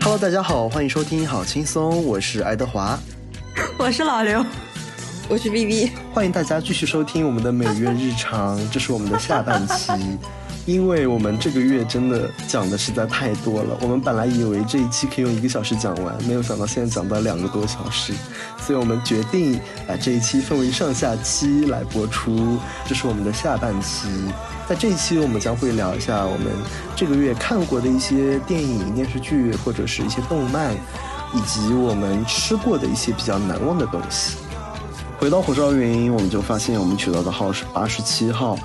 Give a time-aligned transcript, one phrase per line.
[0.00, 2.98] Hello，大家好，欢迎收听好轻松，我是爱德华，
[3.78, 4.44] 我是老刘，
[5.28, 9.92] 我是 B B，欢迎大家继续收听我们的每月日常，这是我们的下半期，
[10.64, 18.12] 因为我们这个月真的讲的实在太多了，我们本来以为这一期可以用一个小时讲完，没有想到现在讲到两个多小时，
[18.64, 19.58] 所以我们决定
[19.88, 24.06] 把这一期分为上下期来播出，这是我们的下半期。
[24.68, 26.46] 在这一期，我们将会聊一下我们
[26.94, 30.72] 这个月看过的一些电影、电视剧，或者是一些动漫，
[31.34, 34.36] 以及我们吃过的一些比较难忘的东西。
[35.18, 38.56] 回到火烧云，我们就发现我们取到的号是八十七号。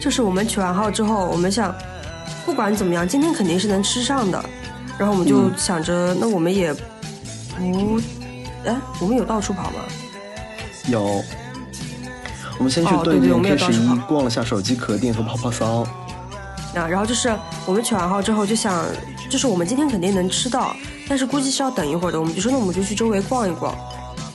[0.00, 1.74] 就是我们取完号之后，我们想，
[2.46, 4.42] 不管怎么样，今天肯定是能吃上的。
[4.98, 8.00] 然后我们就想着，那我们也不，
[8.64, 9.76] 哎，我们有到处跑吗？
[10.88, 11.22] 有。
[12.58, 15.86] 我们先去对面 K 十一逛了下手机壳店和泡泡骚。
[16.74, 17.32] 啊，然后就是
[17.64, 18.84] 我们取完号之后就想，
[19.30, 20.74] 就是我们今天肯定能吃到，
[21.08, 22.18] 但是估计是要等一会儿的。
[22.18, 23.74] 我们就说那我们就去周围逛一逛。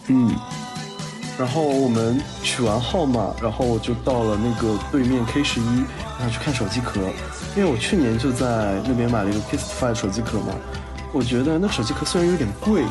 [0.07, 0.33] 嗯。
[1.37, 5.65] 然后我们取完号码，然后我就到了那个对面 K 十一，
[6.19, 7.01] 然后去看手机壳，
[7.55, 10.53] 因为我去年就在那边买了一个 Kiss Five 手机壳嘛。
[11.11, 12.83] 我觉得那手机壳虽然有点贵，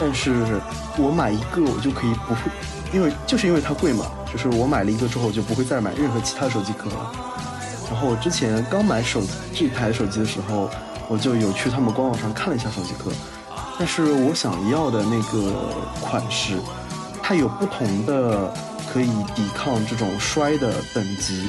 [0.00, 0.60] 但是
[0.98, 2.40] 我买一个我就可以不会，
[2.92, 4.06] 因为就是因为它贵嘛。
[4.30, 7.12] 就是我买了一个之后我，就不会再买任何其他手机壳了。
[7.90, 9.22] 然后我之前刚买手
[9.54, 10.68] 这台手机的时候，
[11.08, 13.10] 我就有去他们官网上看了一下手机壳，
[13.78, 15.52] 但是我想要的那个
[16.02, 16.58] 款式，
[17.28, 18.54] 它有不同的
[18.88, 21.48] 可以抵抗这种摔的等级。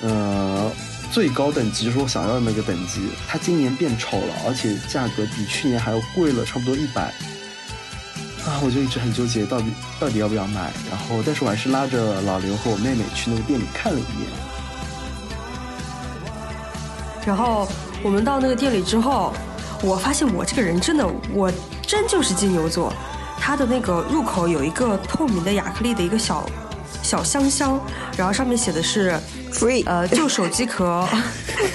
[0.00, 0.72] 呃，
[1.12, 7.02] 最高等级就是我想要的那个等级，它今年变丑了，而且价格比去年还要贵了，差不多一百。
[8.46, 9.66] 啊，我就一直很纠结，到底
[10.00, 10.72] 到底要不要买。
[10.88, 14.30] 然后，但是我还是拉着老刘和我妹妹去那个店里看了一眼。
[17.26, 17.68] 然后
[18.02, 19.34] 我们到那个店里之后，
[19.82, 21.52] 我发现我这个人真的，我
[21.82, 22.90] 真就是金牛座。
[23.40, 26.46] 它的那个入口有一个透明的亚克力的一个小
[27.02, 27.80] 小箱箱，
[28.16, 29.18] 然后上面写的是
[29.52, 31.08] free，呃，旧手机壳，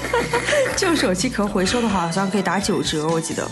[0.78, 3.46] 旧手机壳回收的话好像可以打九折，我记得。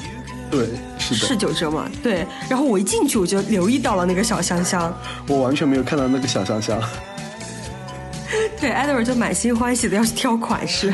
[0.51, 0.69] 对，
[0.99, 1.89] 是的，是九折嘛？
[2.03, 2.25] 对。
[2.47, 4.95] 然后我一进去我就留意到了那个小香香，
[5.27, 6.79] 我完全没有看到那个小香香。
[8.61, 10.93] 对，Edward 就满心欢喜的要去挑款式。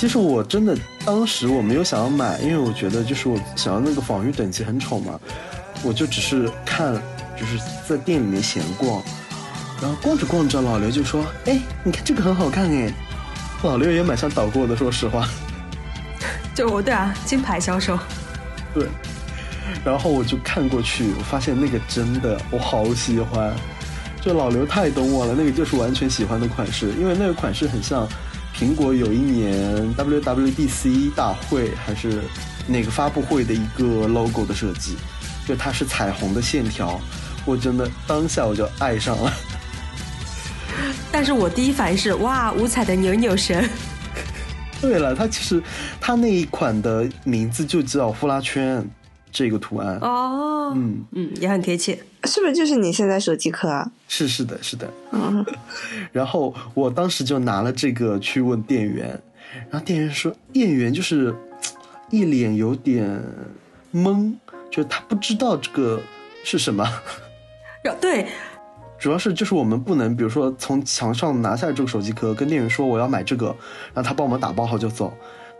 [0.00, 0.74] 其实我真的
[1.04, 5.20] 当时我没有想要买，因为我觉得就是我想要那个防御等级很丑嘛，
[5.82, 6.94] 我就只是看，
[7.38, 9.02] 就是在店里面闲逛，
[9.78, 12.90] 然后逛着逛着，老刘就说：“哎，你看这个很好看哎。”
[13.62, 15.28] 老刘也蛮像导购的，说实话。
[16.54, 17.98] 就我对啊，金牌销售。
[18.72, 18.88] 对，
[19.84, 23.54] 然后我就看过去，我发现那个真的我好喜欢，
[24.22, 28.08] 就老刘太懂我了，那个就是完全喜欢的款式，因为那个款式很像
[28.60, 32.20] 苹果有一年 WWDC 大会还是
[32.66, 34.96] 哪个发布会的一个 logo 的设计，
[35.48, 37.00] 就它是彩虹的线条，
[37.46, 39.32] 我真的当下我就爱上了。
[41.10, 43.66] 但是我第一反应是哇，五彩的扭扭绳。
[44.78, 45.62] 对了，它其实
[45.98, 48.86] 它那一款的名字就叫呼啦圈
[49.32, 53.90] 这个图案哦，嗯嗯，也很贴切，是不是就是你现在手机壳啊？
[54.08, 54.90] 是是的，是的。
[55.12, 55.44] 嗯，
[56.12, 59.08] 然后我当时就拿了这个去问店员，
[59.70, 61.34] 然后店员说，店员就是
[62.10, 63.22] 一脸有点
[63.92, 64.32] 懵，
[64.70, 66.00] 就他不知道这个
[66.44, 66.86] 是什么。
[68.00, 68.26] 对。
[68.98, 73.46] 主要是就是我们不能，比如说从墙上拿下来这个手机壳，跟店员说我要买这个，
[73.94, 75.10] 然后他帮我们打包好就走。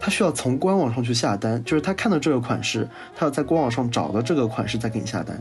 [0.01, 5.41] 他需要从官网上去下单，就是他看到这个款式，他要在官网上找到这个款式再给你下单。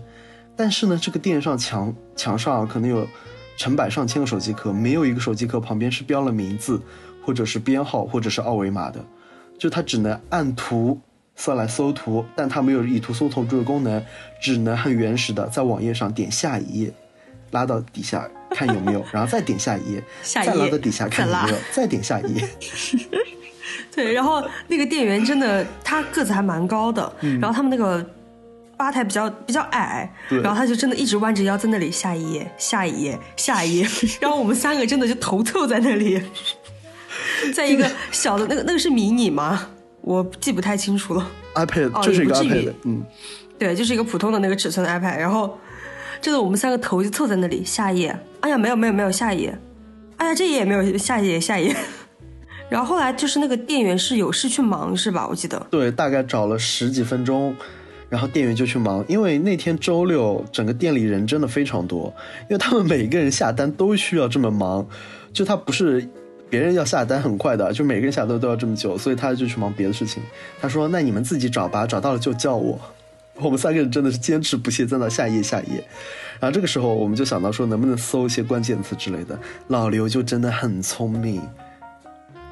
[0.56, 3.08] 但是呢，这个店上墙墙上可能有
[3.56, 6.82] 成百上千个手机壳，没有一个手机壳旁边是标了名字，
[7.26, 9.00] 或者是编号，或者是二维码的，
[9.58, 11.00] 就他只能按图
[11.36, 14.04] 色来搜图，但他没有以图搜图这个功能，
[14.42, 16.94] 只能很原始的在网页上点下一页。
[17.52, 22.48] 拉到底下看有没有，然后再点下一页，再拉到底下看有没有，再点下一页。
[23.94, 28.06] 对，然后那个店员真的他个子还蛮高的，然后他们那个
[28.78, 33.88] 吧台比较比较矮，然后他就真的一直弯着腰在那里下一页，下一页，下一页，
[34.22, 36.22] 然后我们三个真的就头凑在那里，
[37.54, 39.68] 在一个小的那个那个是迷你吗？
[40.02, 41.28] 我记不太清楚了。
[41.56, 43.04] iPad 就是一个 iPad，嗯，
[43.58, 45.58] 对，就是一个普通的那个尺寸的 iPad，然后。
[46.22, 47.64] 真的，我们三个头就凑在那里。
[47.64, 49.58] 下一页，哎呀，没有没有没有下一页，
[50.18, 51.76] 哎呀，这页也没有下一页下一页。
[52.70, 55.28] 然后后来就是那个店员是有事去忙是吧？
[55.28, 55.68] 我记得。
[55.72, 57.56] 对，大概找了十几分钟，
[58.08, 62.14] 然后店员就去忙，因为那天周六整个店里人真的非常多，
[62.44, 64.88] 因为他们每个人下单都需要这么忙，
[65.34, 66.08] 就他不是
[66.50, 70.22] 别人要下单很快的，就每个人下单都要这么久，所以他就去忙别的事情。
[70.62, 72.80] 他说：“那你们自己找吧，找到了就叫我。
[73.42, 75.84] ”我们三个人真的是坚持不懈，在那下一页下一页。
[76.40, 79.40] 然后这个时候我们就想到说，能不能搜一些关键词之类的。
[79.68, 81.42] 老刘就真的很聪明，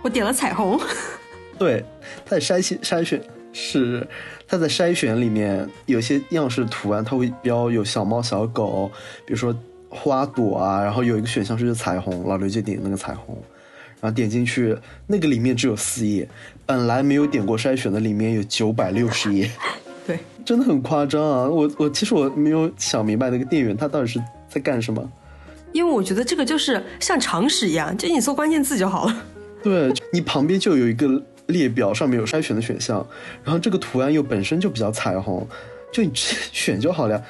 [0.01, 0.79] 我点了彩虹。
[1.57, 1.83] 对，
[2.25, 3.21] 他在筛选筛选
[3.51, 4.07] 是。
[4.49, 8.89] 它在筛选里面有些样式图案，它会标有小猫、小狗，
[9.25, 9.53] 比如说
[9.89, 13.35] 花朵啊，然后有一个选项是彩虹，老刘就点那个彩虹，
[13.99, 14.73] 然后点进去，
[15.05, 16.25] 那个里面只有四页，
[16.65, 19.51] 本来没有点过筛选的里面有九百六十页，
[20.07, 21.43] 对，真的很夸张啊！
[21.45, 24.17] 我我其实我没有想明白那个店员他到底是
[24.47, 25.11] 在干什么，
[25.73, 29.25] 因为我觉得这个就是像常识一样，就你搜关键字就好了，
[29.63, 31.21] 对你旁边就有一个。
[31.47, 33.07] 列表上面有筛选的选项，
[33.41, 35.47] 然后这个图案又本身就比较彩虹，
[35.93, 37.23] 就你直接 选就好了。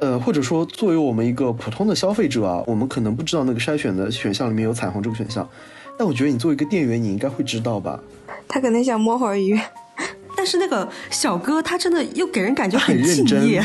[0.00, 5.48] 呃，或者说作为我们一个普通的消费者啊，我们可能不知道那个筛选的选项里面有彩虹这个选项，
[5.96, 8.00] 但我觉得你作为一个店员，你应该会知道吧？
[8.48, 9.56] 他可能想摸会儿鱼，
[10.36, 13.64] 但是那个小哥他真的又给人感觉很敬业，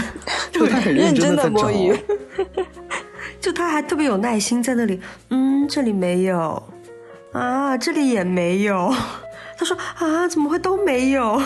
[0.51, 1.98] 对他很认真的摸鱼，
[3.42, 5.00] 就他还特别有耐心在那里，
[5.31, 6.62] 嗯，这里没有，
[7.31, 8.94] 啊，这里也没有。
[9.58, 11.38] 他说啊，怎么会都没有？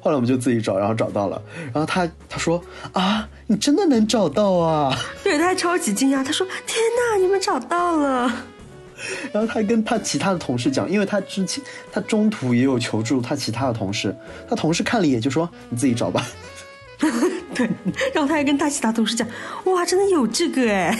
[0.00, 1.40] 后来我们就自己找，然后找到了。
[1.72, 2.62] 然后他他说
[2.92, 4.96] 啊，你真的能找到啊？
[5.22, 6.24] 对，他还超级惊讶。
[6.24, 8.32] 他说天哪，你们找到了！
[9.32, 11.62] 然后他跟他其他的同事讲，因为他之前
[11.92, 14.14] 他中途也有求助他其他的同事，
[14.48, 16.26] 他同事看了一眼就说你自己找吧。
[17.54, 17.68] 对，
[18.12, 19.26] 然后他还跟他其他同事讲，
[19.64, 20.98] 哇，真的有这个哎。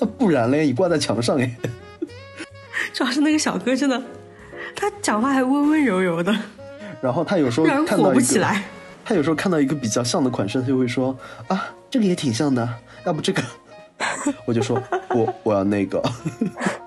[0.00, 0.64] 那不然嘞？
[0.66, 1.56] 你挂在墙上哎。
[2.98, 4.02] 主要是那个小哥真的。
[4.74, 6.36] 他讲话还温温柔柔的，
[7.00, 8.64] 然后他有时候火不起来，
[9.04, 11.16] 他有时候看到一个比较像的款式，他就会说
[11.46, 12.68] 啊，这个也挺像的，
[13.06, 13.40] 要不这个，
[14.44, 16.02] 我就说我我要那个。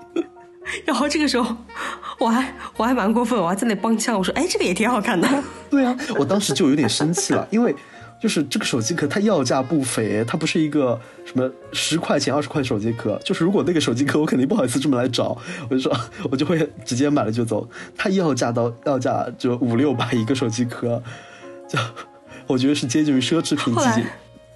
[0.84, 1.56] 然后这个时候
[2.18, 5.26] 我还我还蛮过分，我还在那帮腔，我说哎，这个也挺好看的。
[5.70, 7.74] 对啊，我当时就有点生气了，因为。
[8.22, 13.18] 就是这个手机壳，它要价不菲，它不是一个什么十块钱、二十块手机壳。
[13.24, 15.36] 就是如果那个手机壳，我肯定不好意思这么来找，
[15.68, 15.92] 我就说，
[16.30, 17.68] 我就会直接买了就走。
[17.98, 21.02] 它要价到要价就五六百一个手机壳，
[21.68, 21.76] 就
[22.46, 24.06] 我觉得是接近于奢侈品级别。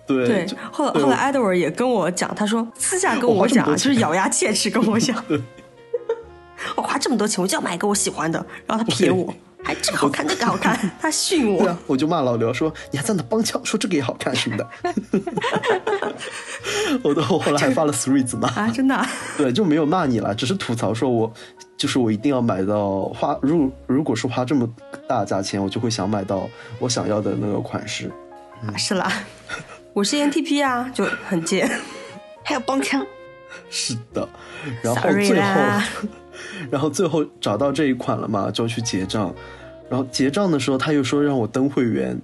[0.07, 5.21] 对对，后来后来 Edward 也跟我讲，他说私下 跟我讲，就是咬牙切齿跟我讲，
[6.77, 9.35] 我花这么多钱，我就要买一个我喜欢的，然后他撇我。
[9.67, 11.59] 还这个好看， 那个好看，他训我。
[11.59, 14.65] 对啊，我就骂老刘说：“你还在那帮腔，说这个也好看什么的。
[17.03, 18.49] ”我都后来还发了 three 字嘛。
[18.55, 19.05] 啊，真的？
[19.37, 21.33] 对，就没有骂你了，只是吐槽说我
[21.77, 24.69] 就是我一定要买到花，如如果是花这么
[25.09, 26.49] 大价钱，我就会想买到
[26.79, 28.09] 我想要的那个款式。
[28.65, 29.13] 啊，是啦，
[29.93, 31.69] 我是 NTP 啊，就很贱，
[32.45, 33.05] 还有帮腔。
[33.69, 34.29] 是的，
[34.81, 35.61] 然后最后。
[36.71, 39.35] 然后最后找到这一款了嘛，就去结账。
[39.89, 42.21] 然后结账的时候，他又说让我登会员。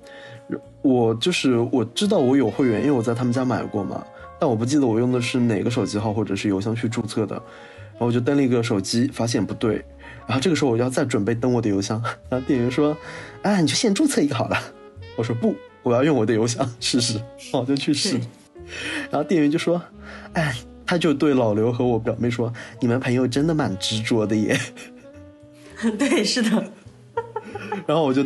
[0.82, 4.04] 我就是我知道我有会员，因为我在他们家买过嘛。
[4.40, 7.36] 但我不记得我用的是哪个手机号或者是邮箱去注册的。
[7.36, 9.76] 然后我就登了一个手机，发现不对。
[10.26, 12.02] 然后这个时候我要再准备登我的邮箱。
[12.28, 12.96] 然后店员说
[13.42, 14.58] ：“哎，你就先注册一个好了。”
[15.14, 15.54] 我说：“不，
[15.84, 17.20] 我要用我的邮箱试试。”
[17.54, 18.18] 我就去试。
[19.08, 19.80] 然后店员就说
[20.34, 20.56] ：“哎。”
[20.92, 24.54] 他就对老刘和我表妹说：“你们朋友真的蛮执着的耶。
[25.98, 26.50] ”对，是的。
[27.88, 28.22] 然后我就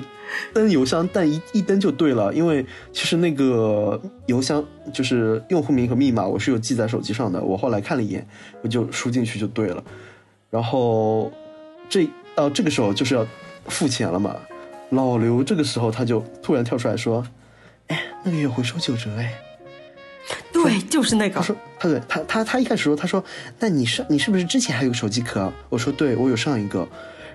[0.53, 7.41] 登邮箱，但一一登就对了，因为其实那个邮箱就是用户名和密码，我是有记在手机上的。
[7.41, 8.27] 我后来看了一眼，
[8.63, 9.81] 我就输进去就对了。
[10.51, 11.31] 然后
[11.89, 13.25] 这到这个时候就是要
[13.67, 14.35] 付钱了嘛。
[14.91, 17.25] 老刘这个时候他就突然跳出来说
[17.87, 19.33] ：“哎，那个月回收九折哎。”
[20.53, 21.37] 对，就是那个。
[21.37, 23.23] 他说，他对他他他一开始说，他说，
[23.59, 25.53] 那你是你是不是之前还有个手机壳？
[25.69, 26.89] 我说，对，我有上一个。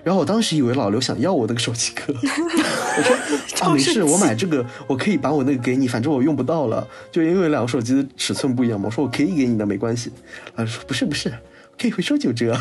[0.04, 3.16] 然后我当时以为老刘想要我那个手机壳， 我说
[3.64, 8.86] 啊，没事，我买这个，我可以把我那个给你，反正我用不到了，就因为两个手机的尺寸不一样嘛。
[8.86, 10.10] 我说我可以给你的，没关系。
[10.56, 11.32] 他说不是不是，
[11.80, 12.58] 可以回收九折。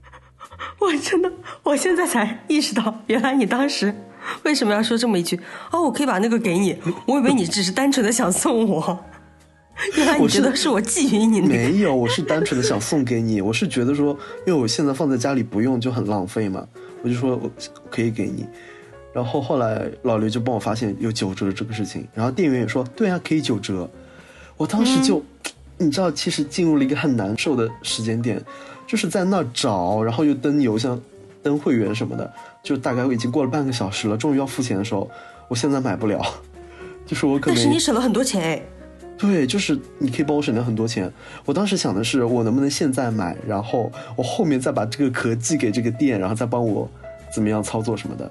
[0.78, 3.94] 我真的，我现在才意识到，原来你当时
[4.42, 5.40] 为什么要说这么一句？
[5.72, 9.04] 哦，我可以把那个给你，我以为你只是单纯的想送我。
[9.96, 11.40] 原来你觉得是我觊觎你？
[11.40, 13.40] 没有，我是单纯的想送给你。
[13.40, 14.16] 我是觉得说，
[14.46, 16.66] 因为我现在放在家里不用就很浪费嘛，
[17.02, 17.50] 我就说我
[17.88, 18.44] 可以给你。
[19.12, 23.88] 然后后来老刘就帮我发现有九折这个事情，然后店员也说对啊，可以九折。
[24.56, 25.22] 我当时就，
[25.78, 28.42] 你知道，其实进入了一个很难受的时间点，
[28.86, 31.00] 就是在那找，然后又登邮箱、
[31.42, 32.32] 登会员什么的，
[32.64, 35.08] 就大概已经过了半个小时了，终于要付钱的时候，
[35.48, 36.20] 我现在买不了。
[37.06, 37.54] 就是我可能。
[37.54, 38.62] 但是你省了很多钱哎。
[39.18, 41.12] 对，就是你可以帮我省掉很多钱。
[41.44, 46.88] 我当时想的是，我能不能现在买，然后我后面再把这个壳寄给这个店，然后再帮我
[47.34, 48.30] 怎么样操作什么的。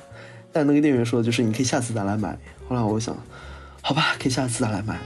[0.54, 2.38] 但那个店员说的就是你可以下次再来买。
[2.70, 3.16] 后来我想，
[3.82, 4.98] 好吧，可以下次再来买。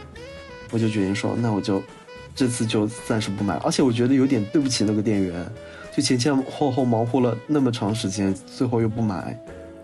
[0.70, 1.82] 我就决定说，那我就
[2.36, 3.56] 这次就暂时不买。
[3.64, 5.46] 而且我觉得有点对不起那个店员，
[5.96, 9.36] 就前前后后忙活了那么长时间，最后又不买。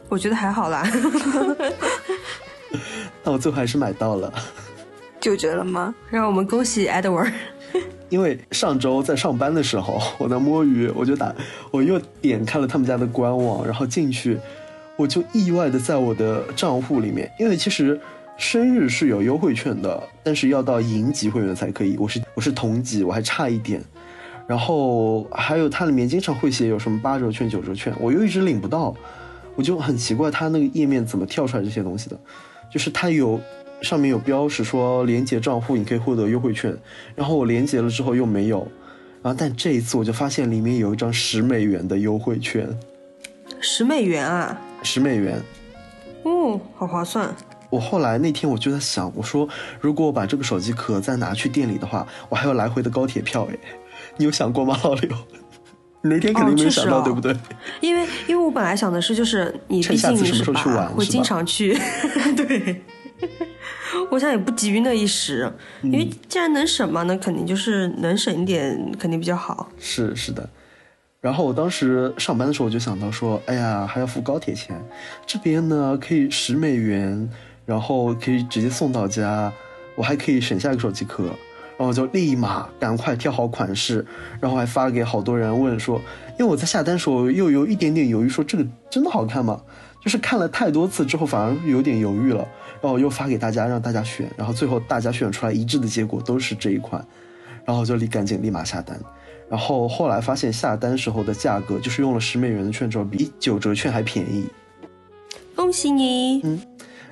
[0.10, 0.88] 我觉得还好啦。
[3.24, 4.32] 那我最后还是买到了。
[5.20, 5.94] 九折了吗？
[6.10, 7.32] 让我们恭喜 Edward。
[8.10, 11.36] 因为上周在上班的时候，我在摸鱼，我就打，
[11.72, 14.38] 我又点开了他们家的官网，然后进去，
[14.96, 18.00] 我就意外的在我的账户里面，因为其实
[18.38, 23.84] 生日是有优惠券的，但是要到银级会员才可以，我是我是同级，我还差一点。
[24.48, 28.96] 然后还有它里面经常会写有什么八折券、九折券，我又一直领不到，
[29.56, 32.18] 我就很奇怪它那个页面怎么跳出来这些东西的，
[32.72, 33.42] 就是它有。
[33.82, 36.76] 上面有标识说连接账户你可以获得优惠券，
[37.16, 38.68] 然后我连接了之后又没有，
[39.22, 42.68] 然后但这一次我就发现里面有一张十美元的优惠券，
[43.62, 45.40] 十美元啊，十美元，
[46.24, 47.34] 哦，好划算。
[47.70, 49.48] 我后来那天我就在想，我说
[49.80, 53.58] 如果我把这个手机壳再拿去店里的话，我还有来回的高铁票哎，
[54.18, 55.10] 你有想过吗，老刘？
[56.02, 57.36] 你 那天肯定没有想到对不对？
[57.82, 61.78] 因为因为我本来想的是就是你毕竟是吧，会经常去，
[62.36, 62.82] 对。
[64.10, 65.52] 我想也不急于那一时，
[65.84, 69.70] 因为既然能省嘛，那肯定就是能省一点，肯定比较好。
[69.80, 70.50] 是是的，
[71.22, 74.82] 然后我当时上班的时候，我就想到说，哎呀，还要付高铁钱，
[75.26, 77.30] 这边呢可以十美元，
[77.66, 79.52] 然后可以直接送到家，
[79.96, 84.06] 我还可以省下一个手机壳，然后我就立马赶快挑好款式，
[84.40, 86.02] 然后还发给好多人问说，
[86.40, 89.62] 因为我在下单时候又有一点点犹豫，说这个真的好看吗？
[90.00, 92.48] 就是看了太多次之后，反而有点犹豫了。
[92.82, 97.06] 然后又发给大家，让大家选，然后最后大家选出来一致的结果都是这一款，
[97.66, 99.00] 然后就立赶紧立马下单，
[99.50, 104.48] 然后后来发现下单时候的价格就是用了十美元的券之后比九折券还便宜，
[105.56, 106.42] 恭喜你！
[106.44, 106.62] 嗯，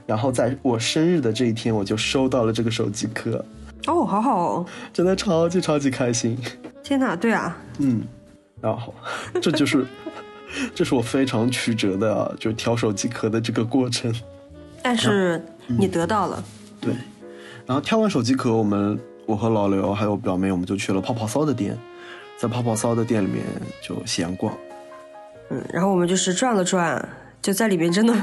[0.05, 3.43] 然后在我生日的这一天我就收到了这个手机壳，
[3.88, 6.38] 哦，好好哦，真的超级超级开心！
[6.84, 8.03] 天哪，对啊，嗯，
[8.62, 8.93] 然后
[9.41, 9.84] 这就是
[10.75, 14.13] 这是我非常曲折的就挑手机壳的这个过程。
[14.84, 16.43] 但是你得到了，
[16.79, 16.93] 对。
[17.65, 21.77] 然后挑完手机壳，我们我和老刘还有表妹，我们就去了泡泡骚的店，
[22.38, 23.43] 在泡泡骚的店里面
[23.81, 24.55] 就闲逛。
[25.50, 27.07] 嗯，然后我们就是转了转，
[27.41, 28.13] 就在里面真的，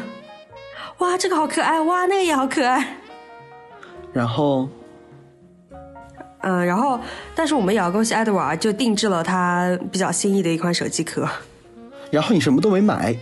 [0.99, 2.99] 哇，这个好可爱，哇，那个也好可爱。
[4.13, 4.69] 然后，
[6.43, 7.01] 嗯，然后，
[7.35, 11.29] 但是我们也要恭喜爱德瓦，就定制了他比较心仪的一款手机壳。
[12.11, 13.17] 然后你什么都没买。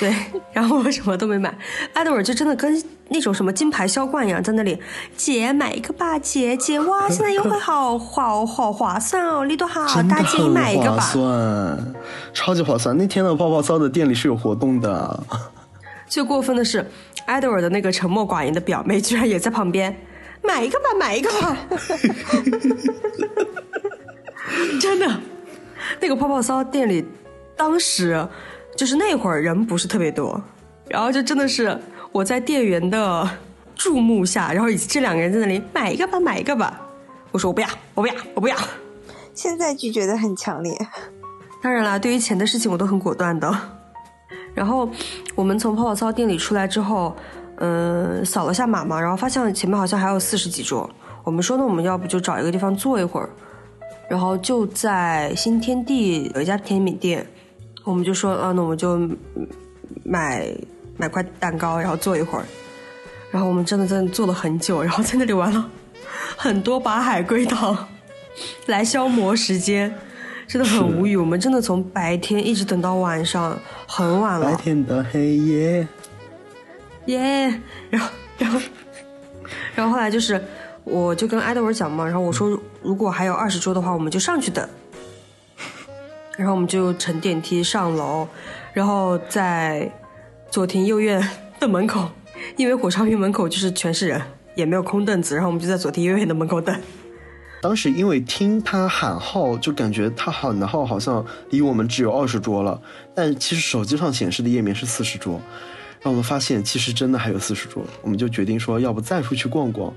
[0.00, 0.12] 对，
[0.52, 1.56] 然后我什么都没买，
[1.92, 2.82] 艾德华就真的跟
[3.12, 4.78] 那种什么金牌销冠一样，在那里，
[5.16, 11.94] 姐买一个吧，姐姐哇， 现在优惠好好好划算哦，力度好大，姐买一个吧，划算，
[12.32, 12.96] 超级划算。
[12.96, 15.22] 那天的泡泡骚的店里是有活动的。
[16.08, 16.84] 最过分的是，
[17.26, 19.94] 艾德尔的那个沉默寡言的表妹居然也在旁边，
[20.42, 21.56] 买一个吧，买一个吧，
[24.80, 25.06] 真的，
[26.00, 27.06] 那个泡泡骚店里，
[27.56, 28.26] 当时。
[28.74, 30.42] 就是那会儿人不是特别多，
[30.88, 31.78] 然后就真的是
[32.12, 33.28] 我在店员的
[33.74, 36.80] 注目下，然后以及这两个人在那里买一个吧，买一个吧。
[37.30, 38.56] 我说我不要，我不要，我不要。
[39.34, 40.76] 现在拒绝的很强烈。
[41.62, 43.50] 当然啦，对于钱的事情我都很果断的。
[44.54, 44.86] 然后
[45.34, 47.16] 我们从泡泡操店里出来之后，
[47.56, 50.88] 嗯，扫了下码嘛，然后发现前面好像还有四十几桌。
[51.24, 53.30] 我们说呢我们要不就找一个地方坐一会儿，
[54.10, 57.26] 然后就在新天地有一家甜品店。
[57.84, 59.08] 我们就说，啊，那我们就
[60.04, 60.46] 买
[61.02, 62.44] 买块蛋糕，然后坐一会儿。
[63.32, 65.68] 然后我们真的真的坐了很久，然后在那里玩了
[66.36, 67.76] 很多把海龟汤，
[68.66, 69.92] 来消磨时间，
[70.46, 71.16] 真的很无语。
[71.16, 74.52] 我们真的从白天一直等到晚上很晚了。
[74.52, 75.88] 白天到黑夜，
[77.06, 77.60] 耶！
[77.90, 78.60] 然后然后
[79.74, 80.40] 然后后来就是，
[80.84, 84.64] 我就跟艾德文讲嘛，然后我说，如果还有二十桌的话，我们就上去等。
[86.36, 88.28] 然后我们就乘电梯上楼，
[88.72, 89.90] 然后在
[90.52, 91.26] 左庭右院
[91.58, 92.10] 的门口，
[92.58, 94.20] 因为火烧云门口就是全是人，
[94.54, 96.78] 也没有空凳子，然后我们就在左庭右院的门口等。
[97.62, 102.78] 当时因为听他喊号，就感觉他喊的号好像离我们只有二十桌了，
[103.14, 105.40] 但其实手机上显示的页面是四十桌，
[106.02, 109.90] 让我们发现其实真的还有四十桌，我们就决定说要不再出去逛逛，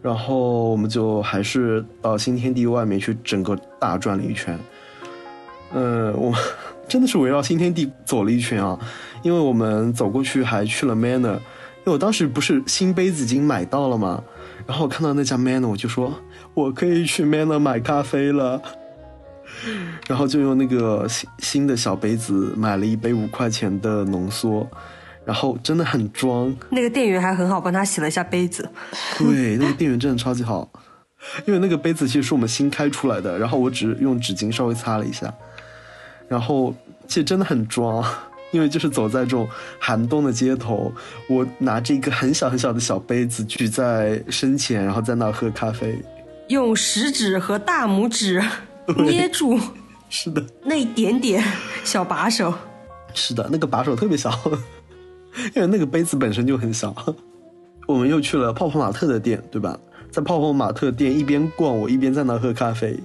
[0.00, 4.58] 然后我们就还是到新天地外面去整个大转了一圈。
[5.74, 6.32] 呃，我
[6.88, 8.78] 真的是围绕新天地走了一圈啊，
[9.22, 14.22] 因为我们走过去还去了 Manner，因为我当时不是新杯子已经买到了吗？
[14.66, 16.12] 然后我看到那家 Manner，我就说
[16.54, 18.60] 我可以去 Manner 买咖啡了。
[20.06, 24.68] 然后就用那个新新的小杯子买了一杯五块钱的浓缩，
[25.24, 26.54] 然后真的很装。
[26.70, 28.68] 那个店员还很好，帮他洗了一下杯子。
[29.16, 30.70] 对，那个店员真的超级好，
[31.46, 35.32] 因为那个杯子其实是我们新开出来的，然后我只用纸巾稍微擦了一下，
[36.28, 36.74] 然后
[37.06, 38.04] 其实真的很装，
[38.52, 40.92] 因为就是走在这种寒冬的街头，
[41.28, 45.98] 我拿着一个很小很小的小杯子举在身前，然后在那喝咖啡，
[46.48, 48.42] 用食指和大拇指。
[49.04, 49.60] 捏住，
[50.08, 51.44] 是的，那一点点
[51.84, 52.54] 小把手，
[53.12, 54.32] 是的，那个把手特别小，
[55.54, 56.94] 因为那个杯子本身就很小。
[57.86, 59.78] 我们又去了泡泡玛特的店，对吧？
[60.10, 62.98] 在泡泡玛特店一边逛，我一边在那喝咖啡。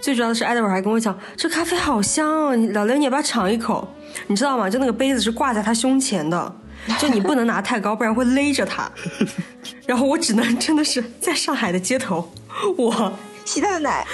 [0.00, 3.86] 最主要的是，艾德尔还跟我讲，这咖啡好香哦，老刘你要不要尝一口？
[4.26, 4.68] 你知道吗？
[4.68, 6.54] 就那个杯子是挂在他胸前的，
[6.98, 8.90] 就你不能拿太高，不然会勒着他。
[9.86, 12.30] 然后我只能真的是在上海的街头，
[12.76, 13.12] 我
[13.44, 14.06] 吸他的奶。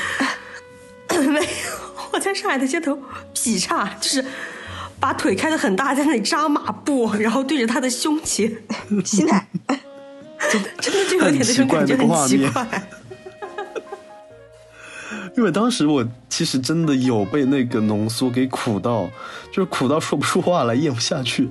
[1.26, 1.48] 没有，
[2.12, 2.96] 我在上海的街头
[3.34, 4.24] 劈叉，就是
[5.00, 8.50] 把腿开的很大，在那里扎马步，然后对着他的胸前
[9.04, 9.48] 吸奶，
[10.80, 12.66] 真的就有点那种感觉，很奇怪。
[15.38, 19.08] 因为当时我其实真的有被那个浓缩给苦到，
[19.52, 21.44] 就是苦到说不出话来，咽不下去。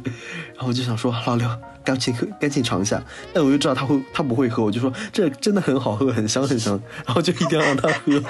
[0.56, 1.48] 然后我就想说，老刘，
[1.86, 3.01] 赶紧喝，赶紧尝一下。
[3.34, 6.77] 但我又知道他会，他不会喝，我就说这真的很好喝，很香很香。
[7.06, 8.22] 然后就一定要让他喝。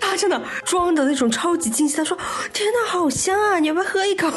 [0.00, 2.16] 他真的装的那种超级惊喜，他说
[2.54, 3.58] ：“天呐，好香啊！
[3.58, 4.32] 你要不要喝一口？”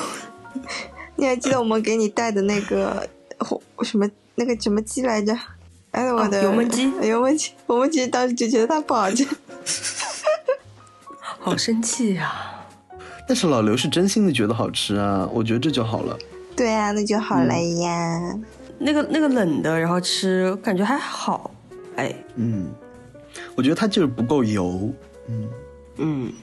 [1.17, 3.07] 你还记得我们给你带的那个
[3.83, 5.37] 什么那个什么鸡来着？
[5.91, 7.51] 哎，我的油焖鸡，油焖鸡。
[7.67, 9.23] 我们其实当时就觉得它不好吃，
[11.43, 12.31] 好生气呀！
[13.27, 16.17] 但是老刘是真心的觉得好吃啊，我觉得这就好了。
[16.55, 18.39] 对啊，那就好了呀。
[18.79, 21.51] 那个那个冷的，然后吃感觉还好。
[21.97, 22.71] 哎，嗯，
[23.55, 24.89] 我觉得它就是不够油。
[25.27, 25.49] 嗯
[25.97, 26.33] 嗯，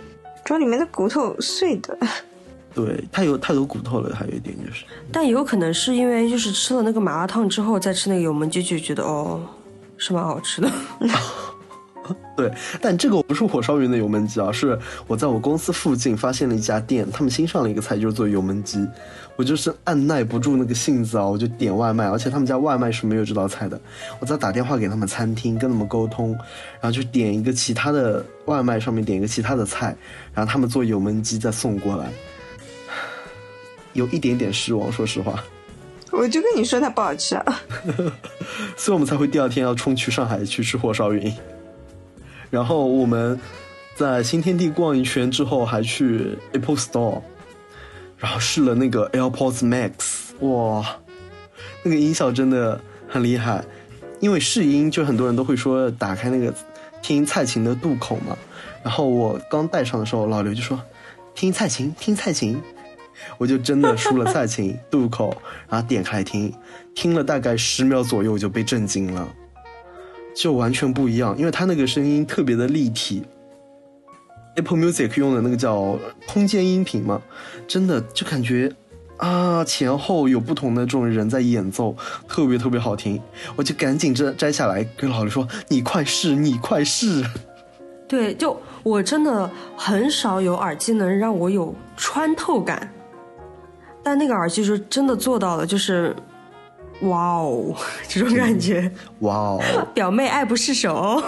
[0.44, 1.98] 主要里面的骨头碎的，
[2.74, 9.40] 对，太有太多骨头了，还有一点就是，但也有可能是因为就是吃了那个麻辣烫之后再吃那个油焖鸡，就觉得哦，
[9.96, 10.70] 是蛮好吃的。
[12.36, 18.86] 对，但这个不是火烧云的油焖鸡啊，是我在我公司附近发现了一家店，他们新上了一个菜，就是做油焖鸡。
[19.36, 23.80] 我就是按耐不住那个性子啊，我就点外卖，而且他们家外卖是没有这道菜的。
[24.18, 26.32] 我在打电话给他们餐厅，跟他们沟通，
[26.80, 29.96] 然后就点一个其他的外卖，上面点一个其他的菜，
[30.34, 32.10] 然后他们做油焖鸡再送过来，
[33.94, 35.42] 有一点点失望，说实话。
[36.10, 37.60] 我就跟你说它不好吃啊，
[38.76, 41.32] 所以我们才会第二天要冲去上海去吃火烧云。
[42.50, 43.38] 然后我们
[43.94, 47.22] 在新天地逛一圈之后，还去 Apple Store。
[48.18, 50.98] 然后试了那个 AirPods Max，哇，
[51.82, 53.64] 那个音效真的很厉害。
[54.20, 56.54] 因为试音，就很多人都会说打开那个
[57.00, 58.36] 听蔡琴的渡口嘛。
[58.82, 60.78] 然后我刚戴上的时候，老刘就说
[61.34, 62.60] 听蔡琴，听蔡琴，
[63.38, 65.34] 我就真的输了蔡琴 渡口，
[65.66, 66.52] 然后点开听，
[66.94, 69.26] 听了大概十秒左右，我就被震惊了，
[70.34, 73.22] 就完全不一样，因为它那个声音特别的立体。
[74.56, 77.22] Apple Music 用的那个叫空间音频嘛，
[77.68, 78.70] 真的就感觉
[79.16, 81.94] 啊，前后有不同的这种人在演奏，
[82.26, 83.20] 特别特别好听。
[83.54, 87.24] 我就赶紧摘摘下来，跟老刘说：“你快试，你快试。”
[88.08, 92.92] 对，就我真的很少有耳机能让我有穿透感，
[94.02, 96.14] 但那个耳机就真的做到了，就是
[97.02, 97.74] 哇哦，
[98.08, 99.60] 这种感觉，哇哦，
[99.94, 101.22] 表妹爱不释手。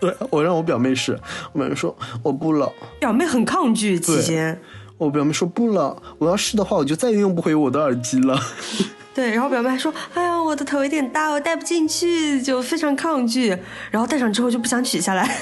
[0.00, 1.18] 对我让我表妹试，
[1.52, 2.70] 我表妹说我不了。
[3.00, 4.60] 表妹很抗拒期间，
[4.98, 8.38] 我表妹说不了，我要试的话，我就再也用不回我的耳机了。
[9.14, 13.56] 对，然后表妹还说，哎呀，我的头有点大，我戴不进去，就非常抗拒。
[13.90, 15.38] 然后戴上之后就不想取下来。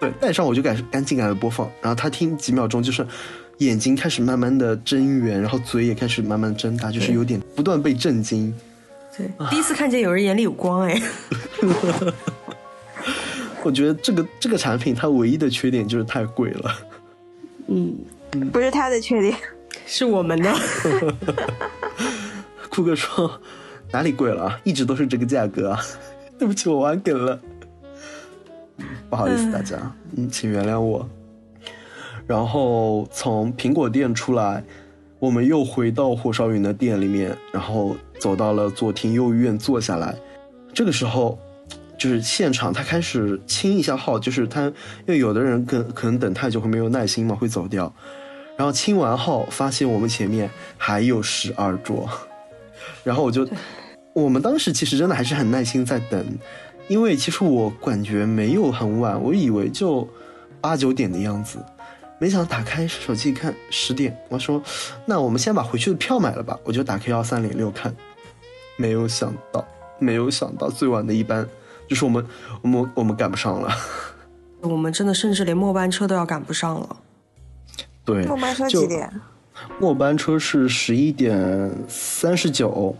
[0.00, 3.06] 对，戴上我就赶赶紧给它播放，然后她听几秒钟，就是
[3.58, 8.54] 眼睛开始慢慢的睁圆，然后嘴也开始慢慢睁大，就是有点不断被震惊。
[9.16, 11.00] 对，第一次看见有人眼里有光哎。
[13.64, 16.74] 我觉得这个这个产品它唯一的缺点就是太贵了。
[17.66, 17.96] 嗯，
[18.52, 19.36] 不是它的缺点，
[19.84, 20.54] 是我们的。
[22.70, 23.40] 酷哥说
[23.90, 24.60] 哪里贵了啊？
[24.62, 25.80] 一直都是这个价格啊！
[26.38, 27.40] 对不起，我玩梗了，
[29.10, 29.76] 不好意思大家，
[30.16, 31.06] 嗯，请原谅我。
[32.28, 34.62] 然后从苹果店出来，
[35.18, 40.14] 我们又回到火烧云的店里面，然后走到了左庭右院坐下来。
[40.72, 41.36] 这个时候。
[41.98, 44.72] 就是现场，他开始清一下号，就是他，因
[45.08, 47.92] 为有的人可可能等太久会没有耐心嘛，会走掉。
[48.56, 52.08] 然后清完号，发现我们前面还有十二桌，
[53.02, 53.44] 然后我就
[54.12, 56.24] 我们当时其实真的还是很耐心在等，
[56.86, 60.06] 因为其实我感觉没有很晚，我以为就
[60.60, 61.58] 八九点的样子，
[62.18, 64.62] 没想到打开手机一看十点，我说
[65.06, 67.94] 那我们先把回去的票买了吧，我就打开幺三零六看，
[68.76, 69.66] 没有想到，
[69.98, 71.48] 没有想到最晚的一班。
[71.88, 72.26] 就是我们，
[72.60, 73.74] 我们我们赶不上了，
[74.60, 76.96] 我们真的甚至连末班车都要赶不上了。
[78.04, 79.10] 对，末班车几点？
[79.80, 82.94] 末班车是十一点三十九，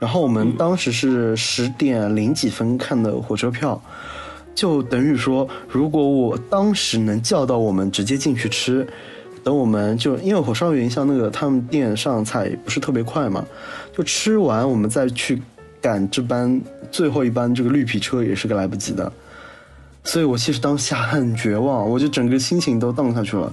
[0.00, 3.80] 然后我们当时是十点零几分看的火车票，
[4.58, 8.84] 就等于说，如果我当时能叫到我们直接进去吃，
[9.44, 13.44] 等我们就因为火烧云像那个他们店上菜不是特别快嘛，
[13.96, 15.40] 就吃完我们再去
[15.80, 19.12] 赶这班最后一班这个绿皮车也是个来不及的，
[20.02, 23.52] 所以我其实当下很绝望，我就整个心情都荡下去了。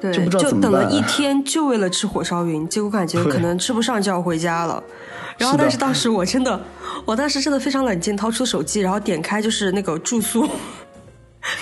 [0.00, 4.82] 对，就不知道怎么等了一天，就为了吃火烧云，结果感觉可能吃不上就要回家了。
[5.36, 6.58] 然后，但是当时我真的，
[7.04, 10.48] 我当时真的非常冷静，掏出手机，然后点开就是那个住宿，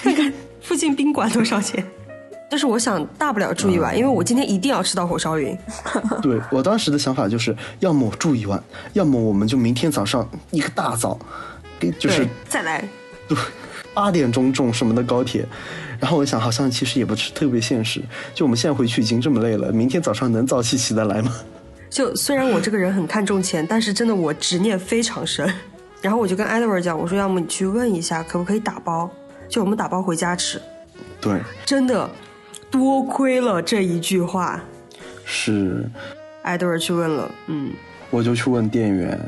[0.02, 1.84] 看看附近宾馆多少钱。
[2.48, 5.56] 但是我想大不了住一晚，因为我今天一定要吃到火烧云。
[6.22, 11.18] 对我当时的想法就是，要么我住一晚，要么我们就明天早上一个大早，
[11.78, 12.88] 给就是再来，
[13.26, 13.36] 对
[13.92, 15.44] 八点钟这种什么的高铁。
[15.98, 18.00] 然后我想，好像其实也不是特别现实。
[18.32, 21.32] 就我们现在回去已经这么累了，明天早上能早起起得来吗？
[21.88, 25.50] 就虽然我这个人很看重钱，但是真的我执念非常深。
[26.02, 29.10] 然后我就跟 Edward 讲，我说要么你去问一下，可不可以打包，
[29.48, 30.60] 就我们打包回家吃。
[31.20, 32.08] 对，真的，
[32.70, 34.62] 多亏了这一句话
[35.24, 35.84] 是
[36.44, 37.72] ，，Edward 去问了，嗯，
[38.10, 39.18] 我就去问店员，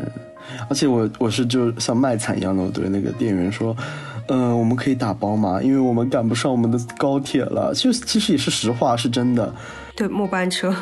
[0.68, 3.75] 而且我我是就像卖惨一样的，我对那个店员说，
[4.29, 5.61] 嗯、我们可以打包吗？
[5.62, 7.73] 因为我们赶不上我们的高铁了。
[7.75, 9.53] 就其实也是实话，是真的。
[9.97, 10.73] 对，末班车，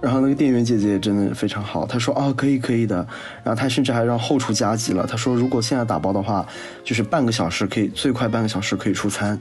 [0.00, 2.96] 然后那个店员姐姐也真的非常好，她说哦可以可以的，
[3.44, 6.46] 然后她甚至还让后厨加急了，她说如果现在打包的话，
[6.82, 9.38] 就是半个小时可以最快半个小时可以出餐，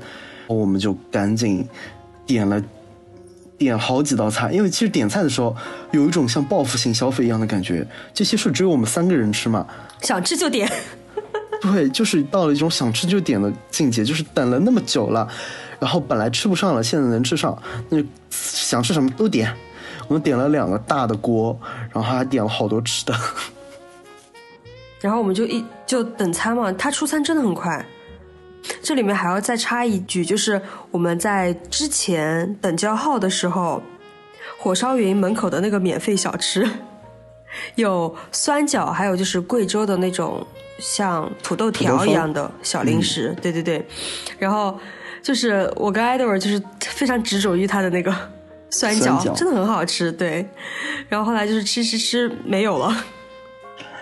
[0.48, 1.67] 我们就赶紧
[2.26, 2.62] 点了
[3.58, 5.56] 点好几道菜，因为其实点菜的时候
[5.91, 9.65] 有一种像报复性消费一样的感觉，这些是只有我们三个人吃嘛，
[10.02, 10.69] 想吃就点。
[11.62, 15.28] 对，就是到了一种想吃就点的境界，就是等了那么久了，
[15.78, 19.54] 然后本来吃不上了，现在能吃上，那就想吃什么都点。
[20.10, 21.58] 我们点了两个大的锅，
[21.93, 23.15] 然后还点了好多吃的。
[25.00, 27.86] 然后我们就一就等餐嘛，他出餐真的很快。
[28.84, 33.82] 这里面还要再插一句，就是我们在之前等叫号的时候，
[34.58, 36.69] 火烧云门口的那个免费小吃，
[37.76, 40.45] 有酸角，还有就是贵州的那种
[40.80, 43.88] 像土豆条一样的小零食，对对对。
[44.38, 44.78] 然后
[45.24, 48.13] 就是我跟 Edward 就是非常执着于他的那个
[48.69, 50.47] 酸角，真的很好吃，对。
[51.08, 52.95] 然后后来就是吃吃吃没有了。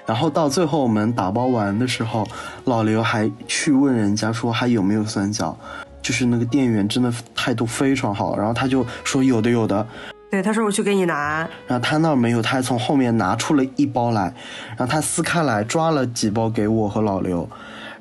[0.06, 2.26] 然后到最后我们打包完的时候，
[2.64, 5.58] 老刘还去问人家说还有没有酸角，
[6.02, 9.86] 就是那个店员真的态度非常好，然后他就说有的有的，
[10.32, 14.34] 对，他说我去给你拿，然后他那儿没有，他还从后面拿出了一包来，
[14.78, 17.50] 然后他撕开来抓了几包给我和老刘，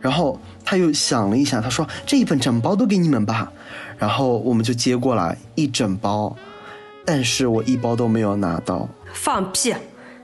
[0.00, 3.50] 然后他又想了一下，他说这一份整包都给你们吧，
[3.98, 6.36] 然后我们就接过来一整包，
[7.06, 9.74] 但是我一包都没有拿到，放屁！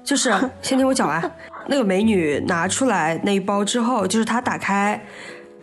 [0.05, 1.33] 就是 先听我讲完，
[1.69, 5.01] 那个美女拿出来那一包之后，就是她打开，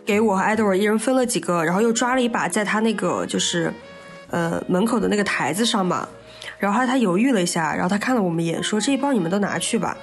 [0.04, 3.70] 给我和艾德尔一人分了几个，然后又抓了一把在她那个就是
[4.30, 6.08] 呃门口的那个台子上嘛，
[6.58, 9.94] 然后后来她犹豫了一下，然后她看了我们一眼，说这一包你们都拿去吧，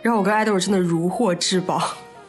[0.00, 1.78] 然后我跟艾德尔真的如获至宝。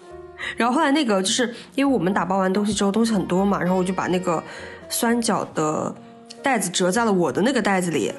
[0.58, 4.43] 然后后来那个就是因为我们打包完东西之后东西很多嘛，然后我就把那个
[4.89, 5.95] 酸角的
[6.41, 8.12] 袋子折在了我的那个袋子里，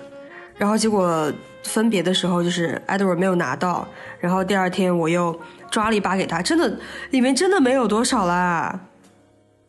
[0.57, 3.87] 然后结果分别的时候就是 Edward 没有拿到，
[4.21, 5.39] 然后第二天我又
[5.71, 6.79] 抓了一把给他，真的
[7.11, 8.81] 里面真的没有多少啦。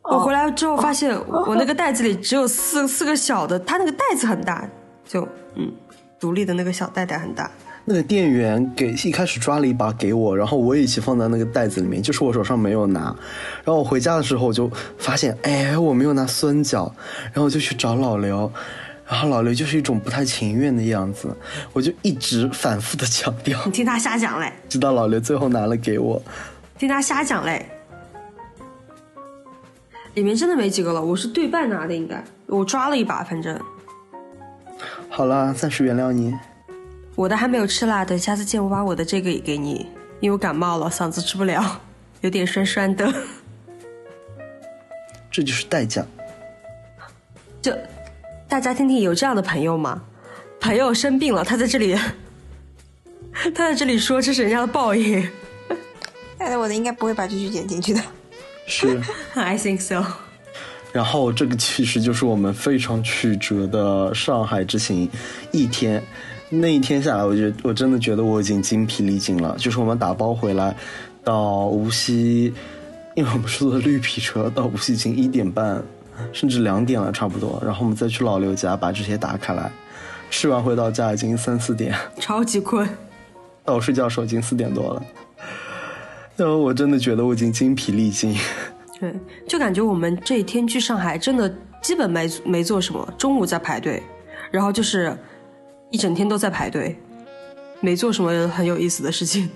[0.04, 1.18] 我回来之后发现
[1.48, 4.64] 我那个袋子里只有四四个小的，他那个袋子很大，
[5.04, 5.72] 就嗯，
[6.20, 7.50] 独立的那个小袋袋很大。
[7.88, 13.16] 那个店员给一开始抓了一把给我，然后我也一起放在那个袋子里面，就是我手上没有拿。
[13.64, 16.92] 然后我回家的时候我就发现，哎，我没有拿酸角，
[17.26, 18.52] 然后我就去找老刘，
[19.08, 21.36] 然后老刘就是一种不太情愿的样子，
[21.74, 26.22] 我就一直反复的强调，你听他瞎讲嘞，直到老刘最后拿了给我。
[26.78, 27.66] 听他瞎讲嘞。
[30.16, 33.60] 里面真的没几个了，我是对半拿的，应该我抓了一把，反正
[35.10, 36.34] 好了，暂时原谅你。
[37.16, 39.88] 我的还没有吃啦，等下次见我把我的这个也给你，
[40.22, 41.82] 因为我感冒了，嗓子吃不了，
[42.22, 43.14] 有点酸酸的。
[45.30, 46.06] 这就是代价。
[47.62, 47.74] 就
[48.56, 50.02] 大家听听，有这样的朋友吗？
[50.62, 51.94] 朋友生病了，他在这里，
[53.36, 55.30] 他在这里说这是人家的报应。
[56.40, 58.02] 我的，应该不会把这句剪进去的。
[58.66, 59.02] 是，
[59.36, 60.06] I think so。
[60.94, 65.10] 然后这个其实就是我们非常曲折的上海之行，
[65.52, 66.02] 一天，
[66.48, 69.54] 那一天下来，我觉得我真的觉得我已经精疲力尽了。
[69.60, 70.74] 就是我们打包回来
[71.26, 72.54] 到无锡，
[73.16, 75.84] 因为我们是坐的绿皮车，到无锡已经一点半，
[76.32, 77.62] 甚至两点了差不多。
[77.66, 79.72] 然后我们再去老刘家把这些打开来，
[80.30, 82.88] 吃完回到家已经三四点，超级困。
[83.64, 85.04] 到我睡觉时候已经四点多了。
[86.36, 88.36] 然后我真的觉得我已经精疲力尽，
[89.00, 89.14] 对，
[89.48, 91.52] 就感觉我们这一天去上海，真的
[91.82, 93.14] 基本没没做什么。
[93.18, 94.04] 中午在排队，
[94.52, 95.18] 然后就是
[95.92, 96.96] 一整天都在排队，
[97.80, 99.50] 没做什么很有意思的事情，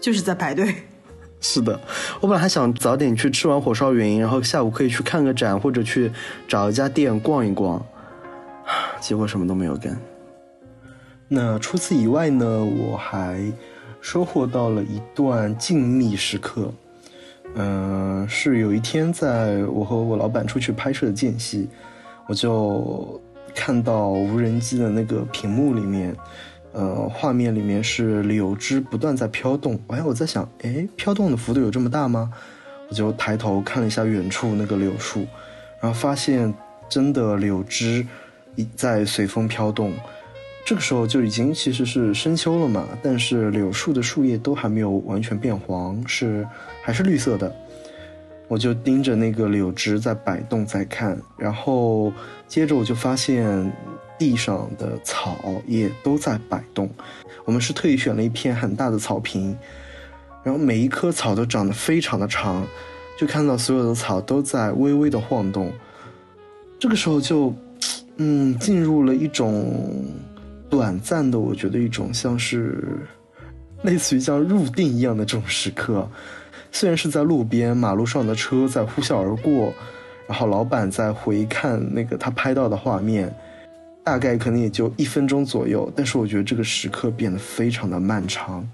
[0.00, 0.74] 就是在排队。
[1.40, 1.78] 是的，
[2.20, 6.10] 我本来还想早点去吃完火烧云，然后下午可以去看个展，或者去
[6.48, 7.84] 找一家店逛一逛，
[9.00, 9.96] 结果什么都没有干。
[11.28, 13.40] 那除此以外呢，我还。
[13.98, 16.72] 收获到了一段静谧时刻，
[17.56, 21.68] 嗯，是有一天在我和我老板出去拍摄的间隙，
[22.28, 23.20] 我就
[23.52, 26.14] 看到无人机的那个屏幕里面，
[26.76, 29.80] 呃，画面里面是柳枝不断在飘动。
[29.86, 32.30] 哎，我在想，哎，飘动的幅度有这么大吗？
[32.90, 35.26] 我就抬头看了一下远处那个柳树，
[35.80, 36.52] 然后发现
[36.86, 38.06] 真的柳枝
[38.56, 39.94] 一在随风飘动。
[40.66, 46.46] 这个时候就已经其实是深秋了嘛，但是柳树的树叶都还没有完全变黄，是
[46.82, 47.50] 还是绿色的。
[48.48, 52.12] 我就盯着那个柳枝在摆动，在看，然后
[52.46, 53.72] 接着我就发现
[54.18, 56.88] 地上的草也都在摆动。
[57.44, 59.56] 我们是特意选了一片很大的草坪，
[60.42, 62.66] 然后每一棵草都长得非常的长，
[63.18, 65.72] 就看到所有的草都在微微的晃动。
[66.78, 67.54] 这个时候就，
[68.16, 70.04] 嗯，进入了一种。
[70.68, 72.98] 短暂的，我觉得一种像是
[73.82, 76.06] 类似于像入定一样的这种时刻，
[76.72, 79.72] 虽然是在路边，马路上的车在呼啸而过，
[80.26, 83.32] 然后老板在回看那个他拍到的画面，
[84.06, 88.64] 大概可能也就一分钟左右，但是我觉得这个时刻变得非常的漫长，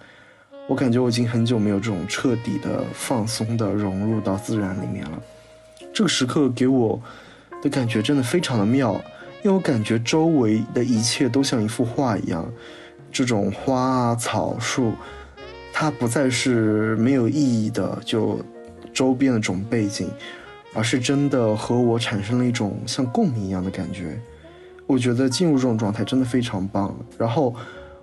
[0.68, 5.22] 我感觉我已经很久没有这种彻底的放松的融入到自然里面了，
[5.90, 7.00] 这个时刻给我
[7.62, 9.02] 的感觉真的非常的妙。
[9.42, 12.46] 因为我感觉周围的一切都像一幅画一样，
[13.10, 14.92] 这种花啊、草树，
[15.72, 18.38] 它不再是没有意义的，就
[18.92, 20.10] 周边的这种背景，
[20.74, 24.20] 而是真的和我产生了一种像共鸣一样的感觉。
[24.92, 26.94] 我觉得进入这种状态真的非常棒。
[27.18, 27.54] 然后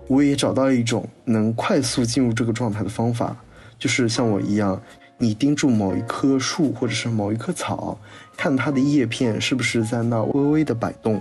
[0.08, 3.36] 我也找到了一种能快速进入这个状态的方法，
[3.78, 4.80] 就是像我一样，
[5.16, 7.96] 你盯住某一棵树或者是某一棵草。
[8.36, 11.20] 看它的叶片是不是在那微微的摆动，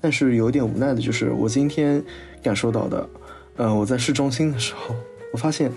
[0.00, 2.02] 但是有点无奈的就是，我今天
[2.42, 3.08] 感受到的，
[3.56, 4.94] 呃，我在市中心的时候，
[5.30, 5.70] 我发现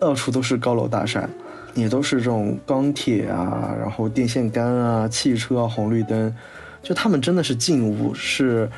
[0.00, 1.28] 到处都是高楼大厦，
[1.74, 6.34] 也都是这种钢铁啊，然后电线杆啊，汽车啊，红绿灯，
[6.82, 8.68] 就他们真的是静物，是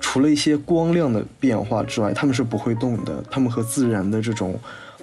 [0.00, 4.58] 除了一些光亮的变化之外，他们是不会动的，他们和自然的这种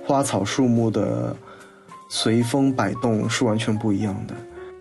[0.06, 1.36] 花草树木的
[2.10, 4.34] 随风摆动是完全不一样的。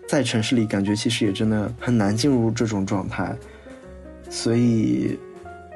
[0.07, 3.35] 在城市里，感觉其实也真的很难进入这种状态，
[4.29, 5.19] 所以，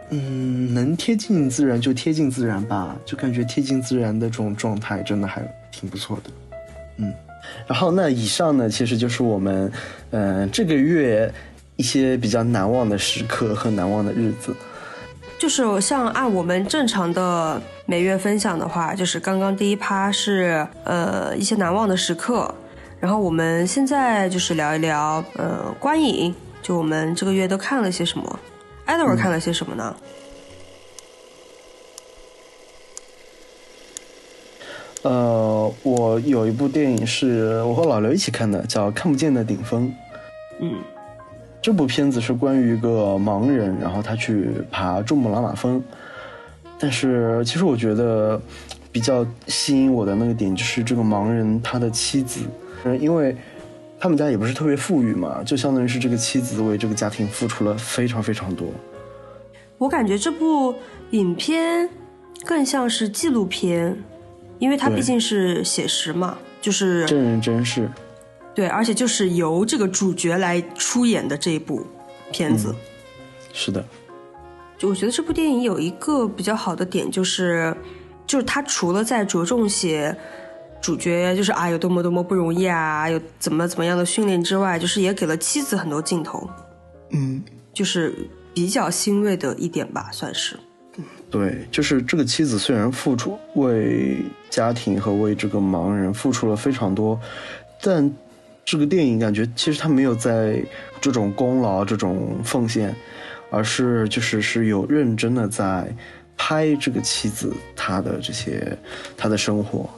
[0.09, 6.29] 嗯，能贴近自然就贴近自然吧，就感觉贴近自然的这种状态真的还挺不错的，
[6.97, 7.13] 嗯。
[7.67, 9.71] 然后那以上呢，其实就是我们，
[10.11, 11.33] 嗯，这个月
[11.81, 14.55] 一些比较难忘的时刻和难忘的日子。
[15.39, 22.53] 就是像按我们正常的每月分享的话，就是刚刚第一趴是呃一些难忘的时刻。
[22.99, 28.39] 然后我们现在就是聊一聊，呃，观影，就我们这个月都看了些什么
[28.85, 29.95] ？Edward 看了些什么呢？
[35.01, 39.87] 呃，我有一部电影是我和老刘一起看的，叫《看不见的顶峰》。
[40.59, 40.75] 嗯，
[41.61, 45.81] 这部片子是关于一个盲人，然后他去爬珠穆朗玛峰。
[46.79, 48.41] 但是其实我觉得
[48.91, 52.41] 比较吸引我的那个点就是这个盲人他的妻子。
[52.83, 53.35] 嗯，因为
[53.99, 58.67] 他们家也不是特别富裕嘛，就相当于是这个妻子为这个家庭付出了非常非常多。
[59.77, 60.73] 我感觉这部
[61.11, 61.87] 影片
[62.43, 63.95] 更像是纪录片，
[64.57, 67.87] 因为它毕竟是写实嘛，就是真人真事。
[68.53, 71.85] 对，而且就是由这个主角来出演的这一部
[72.31, 72.75] 片子。
[73.53, 73.85] 是的。
[74.77, 77.75] 就我觉得这部电影有一个比较好的点，就是
[78.25, 80.15] 就是他除了在着重写。
[80.81, 86.49] 主角就是啊，有多么多么不容易啊，有怎么怎么样的训练之外，就是也给了妻子很多镜头，
[87.11, 87.39] 嗯，
[87.71, 88.15] 就是
[88.51, 90.59] 比较欣慰的一点吧，算是。
[91.29, 97.19] 对，就是这个妻子虽然付出为家庭和为这个盲人付出了非常多，
[97.79, 98.11] 但
[98.63, 100.63] 这个电影感觉其实他没有在
[100.99, 102.95] 这种功劳、这种奉献，
[103.49, 105.93] 而是就是是有认真的在
[106.37, 108.77] 拍这个妻子她的这些
[109.17, 109.89] 她的生活。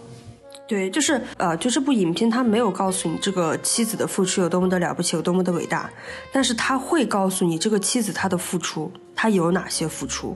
[0.65, 5.91] 对，就是呃，就这部影片，他没有告诉你这个妻子的付出有多么的了不起，有多么的伟大，
[6.31, 10.35] 但是他会告诉你这个妻子她的付出，她有哪些付出。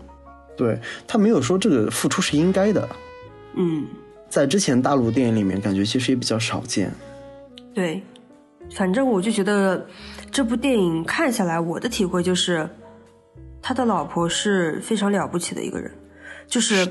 [0.57, 2.87] 对他没有说这个付出是应该的，
[3.55, 3.85] 嗯，
[4.27, 6.91] 在之前大陆电影里面，感觉其实也比较少见。
[7.73, 8.01] 对，
[8.75, 9.86] 反正我就觉得
[10.32, 12.69] 这部电影看下来，我的体会就是，
[13.62, 15.91] 他的老婆是非常了不起的一个人，
[16.47, 16.88] 就是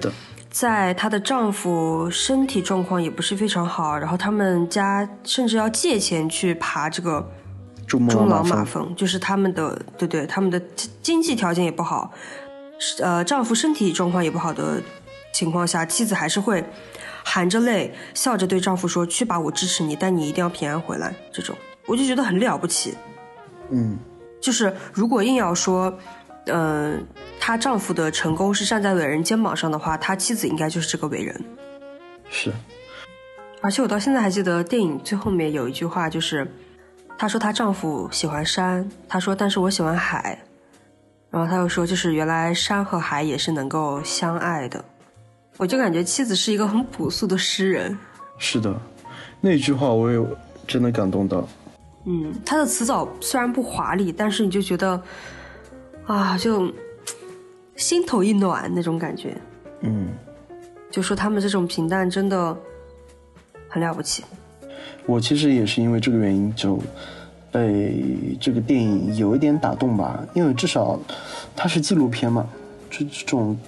[0.51, 7.31] 在她的丈夫身体状况也不是非常好，然后他们家甚至要借钱去爬这个
[7.87, 10.61] 珠穆朗玛峰，就是他们的对对，他们的
[11.03, 12.11] 经济条件也不好。
[13.01, 14.83] 呃，丈夫身体状况也不好的
[15.33, 16.65] 情况下，妻子还是会
[17.29, 22.97] 含着泪笑着对丈夫说：“去吧，我支持你，但你一定要平安回来。”这种我就觉得很了不起。
[23.71, 23.99] 嗯，
[24.41, 25.93] 就是如果硬要说，
[26.45, 27.05] 嗯，
[27.41, 31.45] 她丈夫的成功是站在伟人肩膀上的话，她妻子应该就是这个伟人。
[32.31, 32.53] 是。
[33.61, 36.47] 而且我到现在还记得电影最后面有一句话，就是
[37.19, 40.39] 她说她丈夫喜欢山，她说但是我喜欢海。
[41.29, 44.85] 然后她又说，就是原来山和海也是能够相爱的，
[45.57, 47.97] 我就感觉妻子是一个很朴素的诗人。
[48.39, 48.75] 是的，
[49.41, 50.21] 那句话我也
[50.67, 51.49] 真的感动到。
[52.05, 55.03] 嗯，他的词藻虽然不华丽，但是你就觉得
[56.07, 56.73] 啊，就
[57.77, 59.37] 心头一暖那种感觉。
[59.81, 60.09] 嗯，
[60.91, 62.57] 就说他们这种平淡真的
[63.69, 64.25] 很了不起。
[65.07, 66.81] 我其实也是因为这个原因就。
[67.53, 71.01] 被这个电影有一点打动吧，因为至少
[71.55, 72.47] 它是纪录片嘛，
[72.91, 73.59] 这这种，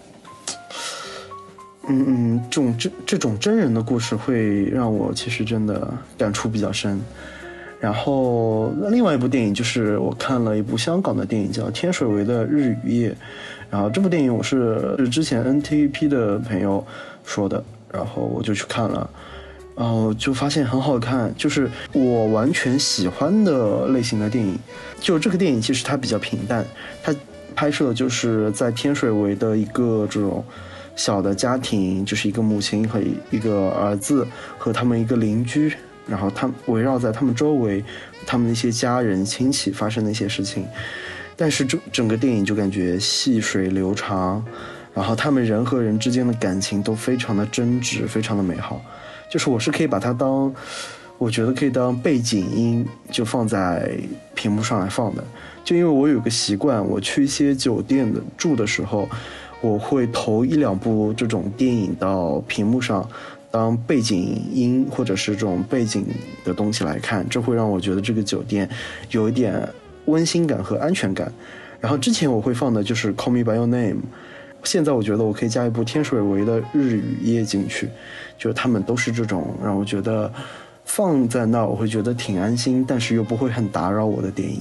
[1.88, 7.00] 嗯嗯，这种这这种真人的故事会让我其实真的感触比较深。
[7.80, 13.10] 然后另外一部电影就是我看了一部香港的电影叫《天水围的日与夜》，
[13.70, 16.84] 然后这部电影我是之前 NTVP 的朋友
[17.24, 19.08] 说的，然后我就去看了。
[19.76, 24.58] 然后就发现很好看，就是我完全喜欢的类型的电影。
[24.98, 26.64] 就这个电影其实它比较平淡，
[27.00, 27.14] 它
[27.54, 30.44] 拍摄就是在天水围的一个这种
[30.98, 34.26] 小的家庭，就是一个母亲和一个儿子
[34.58, 35.72] 和他们一个邻居，
[36.08, 37.84] 然后他围绕在他们周围，
[38.26, 40.66] 他们那些家人亲戚发生的一些事情。
[41.36, 44.44] 但是整整个电影就感觉细水流长，
[44.92, 48.82] 然后他们人和人之间的感情都非常的真挚，非常的美好。
[49.30, 50.52] 就是我是可以把它当，
[51.16, 53.96] 我觉得可以当背景音，就放在
[54.34, 55.22] 屏幕上来放的。
[55.64, 59.08] 就因为我有个习惯，我去一些酒店的住的时候，
[59.60, 63.08] 我会投一两部这种电影到屏幕上，
[63.50, 66.06] 当背景音或者是这种背景
[66.44, 68.68] 的东西来看，这会让我觉得这个酒店
[69.10, 69.68] 有一点
[70.06, 71.32] 温馨感和安全感。
[71.80, 73.94] 然后之前我会放的就是《Call Me by Your Name》。
[74.64, 77.88] 现在我觉得我可以加一部天水围的日语夜景去，
[78.36, 80.32] 就是他们都是这种让我觉得
[80.84, 84.60] 放在那我会觉得挺安心，但是又不会很打扰我的电影。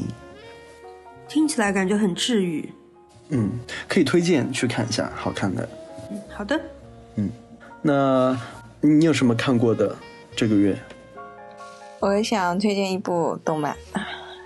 [1.27, 2.69] 听起来感觉很治愈。
[3.29, 5.67] 嗯，可以推荐去看一下，好看的。
[6.11, 6.59] 嗯，好的。
[7.15, 7.29] 嗯，
[7.81, 8.39] 那
[8.81, 9.95] 你有什么看过的
[10.35, 10.77] 这个月？
[11.99, 13.75] 我也想推荐一部动漫，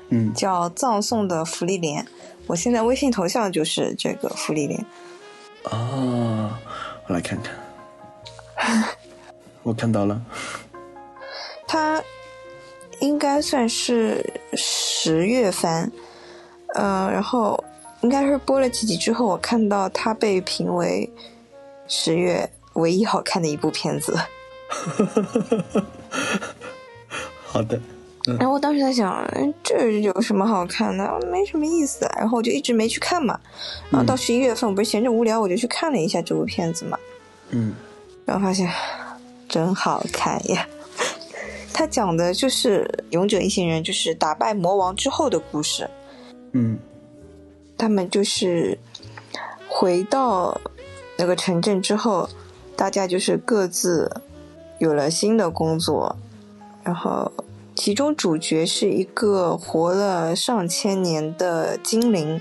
[0.10, 2.04] 嗯，叫《葬送的芙莉莲》。
[2.48, 4.86] 我现在微信头像就是这个芙莉莲。
[5.64, 6.50] 哦，
[7.08, 7.38] 我来看
[8.56, 8.84] 看，
[9.64, 10.22] 我看到了，
[11.68, 12.02] 它
[13.00, 15.92] 应该算是十月番，
[16.76, 17.64] 嗯，然后
[18.02, 21.10] 应该是播了几集之后，我看到它被评为
[21.88, 24.18] 十月唯一好看的一部片子。
[27.46, 27.80] 好的。
[28.40, 29.28] 然后我当时在想，
[29.64, 31.20] 这有什么好看的？
[31.32, 32.06] 没什么意思。
[32.18, 33.40] 然后我就一直没去看嘛。
[33.90, 36.98] 然后到十一月份，我不是闲着无聊，我就去看了一下这部片子嘛。
[37.50, 37.74] 嗯。
[38.26, 38.72] 然后发现
[39.50, 40.68] 真好看呀！
[41.74, 45.90] 他讲的就是勇者一行人就是打败魔王之后的故事。
[46.54, 46.78] 嗯。
[47.82, 48.78] 他们就是
[49.68, 50.62] 回到
[51.18, 52.30] 那个城镇之后，
[52.76, 54.22] 大家就是各自
[54.78, 56.16] 有了新的工作，
[56.84, 57.32] 然后。
[57.74, 62.40] 其中主角是一个活了上千年的精灵，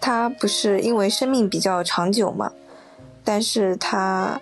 [0.00, 2.52] 他不是因为生命比较长久嘛？
[3.24, 4.40] 但是他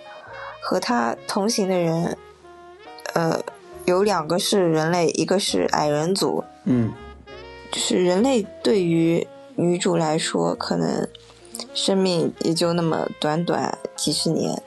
[0.60, 2.18] 和他同行的人，
[3.14, 3.40] 呃，
[3.86, 6.44] 有两个是人类，一个是矮人族。
[6.64, 6.92] 嗯，
[7.70, 9.26] 就是人类对于
[9.56, 11.08] 女主来说，可能
[11.74, 14.62] 生命也就那么短短几十年，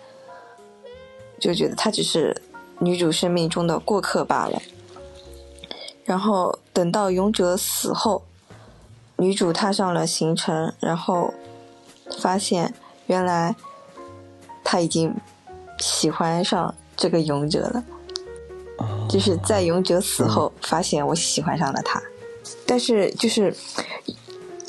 [1.40, 2.42] 就觉得她只是
[2.80, 4.62] 女主生命中的过客罢了。
[6.04, 8.24] 然后等到勇者死后，
[9.18, 11.34] 女主踏上了行程，然后
[12.20, 12.74] 发现
[13.06, 13.56] 原来
[14.64, 15.16] 她已经
[15.80, 17.84] 喜欢上这个勇者了。
[19.10, 22.02] 就是在勇者死后，发现我喜欢上了他，
[22.66, 23.54] 但是就是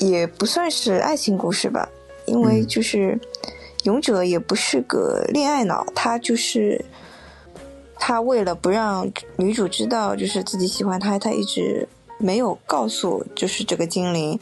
[0.01, 1.87] 也不算是爱情故事吧，
[2.25, 3.19] 因为就是
[3.83, 6.83] 勇者也不是个恋爱脑，他就是
[7.99, 11.87] 他为了不让女主知道就是自己喜欢他，他一直
[12.17, 14.39] 没有告诉就是这个精灵，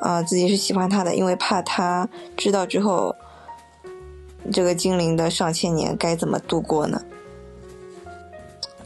[0.00, 3.14] 呃，自己是喜欢他的，因为怕他知道之后，
[4.52, 7.02] 这个精灵的上千年该怎么度过呢？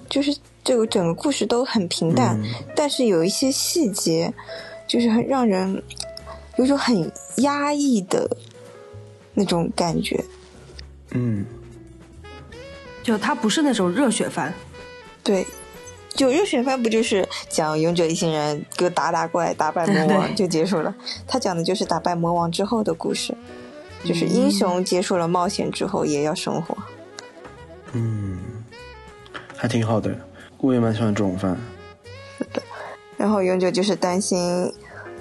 [0.09, 2.41] 就是这个整个故事都很平淡，
[2.75, 4.33] 但是有一些细节，
[4.87, 5.83] 就是很让人
[6.57, 8.29] 有种很压抑的
[9.35, 10.23] 那种感觉。
[11.13, 11.45] 嗯，
[13.03, 14.53] 就他不是那种热血番。
[15.23, 15.47] 对，
[16.11, 20.95] 就热血番不就是讲勇者一行人就打打怪、打败魔王就结束了？
[21.27, 23.35] 他讲的就是打败魔王之后的故事，
[24.05, 26.77] 就是英雄结束了冒险之后也要生活。
[27.93, 28.39] 嗯。
[29.59, 30.15] 还挺好的，
[30.59, 31.57] 我也蛮喜欢这种番。
[32.37, 32.63] 是的，
[33.17, 34.71] 然后永久就是担心，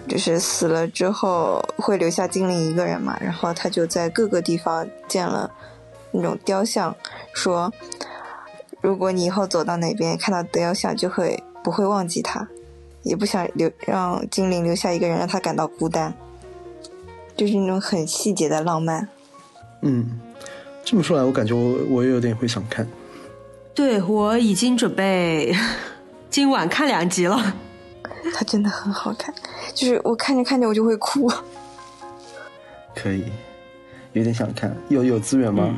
[0.08, 5.50] 就是死了之后会留下精灵一个人嘛，然后他就在各个地方建了
[6.12, 6.96] 那种雕像，
[7.34, 7.74] 说
[8.82, 12.48] 如果你以后走到哪边看到雕像，就会不会忘记他，
[13.02, 16.14] 也不想留让精灵留下一个人让他感到孤单，
[17.36, 19.08] 就是那种很细节的浪漫。
[19.82, 20.20] 嗯，
[20.84, 22.88] 这么说来，我感觉我我也有点会想看。
[23.74, 25.54] 对，我已经准备
[26.30, 27.56] 今晚看两集了。
[28.34, 29.34] 它真的很好看，
[29.74, 31.32] 就是我看着看着我就会哭。
[32.96, 33.32] 可以，
[34.14, 35.78] 有点想看，有有资源吗？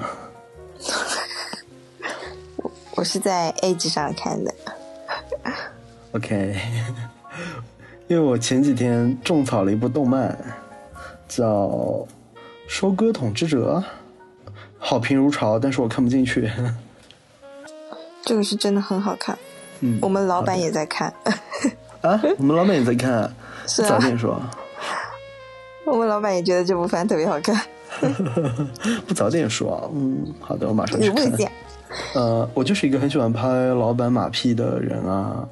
[2.57, 4.53] 我我是在 A 级上看的。
[6.13, 6.55] OK，
[8.07, 10.37] 因为我前几天种草了一部动漫，
[11.27, 11.67] 叫
[12.67, 13.83] 《收割统治者》，
[14.77, 16.49] 好评如潮，但是我看不进去。
[18.23, 19.37] 这个是真的很好看，
[19.81, 21.13] 嗯，我们老板也在看。
[22.07, 23.29] 啊，我们老板也在看，
[23.67, 24.41] 是早点说。
[25.85, 27.59] 我们老板也觉得这部番特别好看。
[29.07, 31.31] 不早点说，嗯，好的，我马上去看。
[32.13, 35.47] 呃，我就是一个很喜欢拍老板马屁的人啊。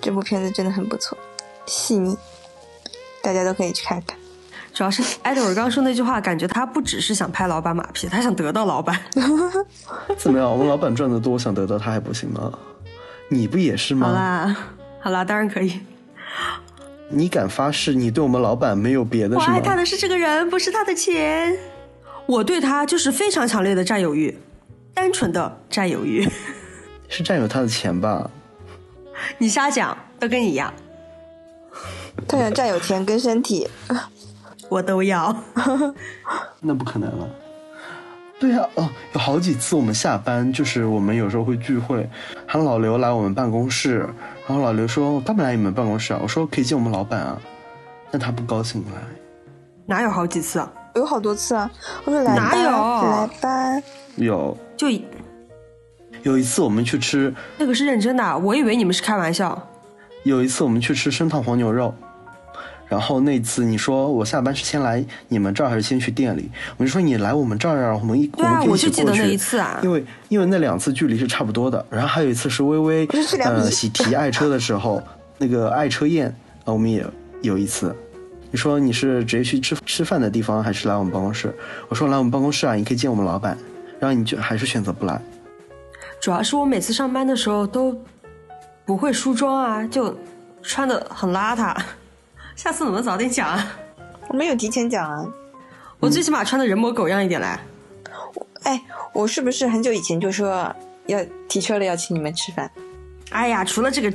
[0.00, 1.16] 这部片子真的很不错，
[1.66, 2.16] 细腻，
[3.22, 4.16] 大家都可以去看看。
[4.74, 9.00] 主要是艾德尔刚说那句话，感觉他不只是想拍老板马屁，他想得到老板。
[10.18, 10.50] 怎么样？
[10.50, 12.52] 我们老板赚的多，想得到他还不行吗？
[13.28, 14.08] 你不也是吗？
[14.08, 14.56] 好啦，
[15.04, 15.80] 好啦，当然可以。
[17.10, 19.36] 你敢发誓，你对我们老板没有别的？
[19.36, 21.54] 我爱他的是这个人，不是他的钱。
[22.24, 24.34] 我对他就是非常强烈的占有欲，
[24.94, 26.26] 单纯的占有欲。
[27.10, 28.30] 是占有他的钱吧？
[29.36, 30.72] 你瞎讲，都跟你一样。
[32.26, 33.68] 他想占有钱跟身体。
[34.70, 35.36] 我都要，
[36.60, 37.28] 那不可能了。
[38.44, 42.06] 对呀，哦，有好几次我们下班，就是我们有时候会聚会，
[42.46, 44.00] 喊老刘来我们办公室，
[44.46, 47.40] 然后老刘说：“干嘛来你们办公室啊？”我说：“可以见我们老板啊。”
[48.12, 49.00] 但他不高兴来。
[49.86, 50.70] 哪有好几次啊？
[50.94, 51.70] 有好多次啊！
[52.04, 53.82] 我说来哪有来吧？
[54.16, 54.88] 有，就
[56.22, 59.58] 有一次我们去吃，那个是认真的，我以为你们是开玩笑。
[60.24, 61.94] 有一次我们去吃生烫黄牛肉。
[62.88, 66.50] 然后那次你说我下班是先来你们这儿还是先去店里？
[66.76, 71.84] 我就说你来我们这儿，我们一对啊，我就记得那一次啊，因为因为那两次距离是差不多的。
[71.90, 73.08] 然后还有一次是微微
[73.42, 75.02] 呃喜提爱车的时候，
[75.38, 76.28] 那个爱车宴
[76.64, 77.04] 啊，我们也
[77.42, 77.94] 有一次。
[78.50, 81.52] 你说你是直接去吃吃饭的地方，还是来我们办公室？
[81.88, 83.58] 我说来我们办公室啊，你可以见我们老板。
[83.98, 85.18] 然后你就还是选择不来。
[86.20, 87.98] 主要是我每次上班的时候都
[88.84, 90.14] 不会梳妆啊，就
[90.62, 91.74] 穿的很邋遢。
[92.56, 93.76] 下次怎么早点讲啊？
[94.28, 95.26] 我没有提前讲啊。
[96.00, 97.60] 我最起码穿的人模狗样一点来。
[98.62, 98.82] 哎，
[99.12, 100.74] 我是不是很久以前就说
[101.06, 102.70] 要提车了要请你们吃饭？
[103.30, 104.10] 哎呀，除了这个，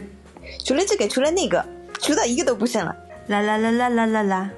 [0.65, 1.65] 除了这个，除了那个，
[1.99, 2.95] 除到一个都不剩了。
[3.27, 4.49] 啦啦啦啦啦啦啦！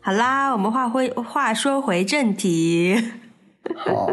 [0.00, 3.12] 好啦，我们话回话说回正题。
[3.76, 4.08] 好。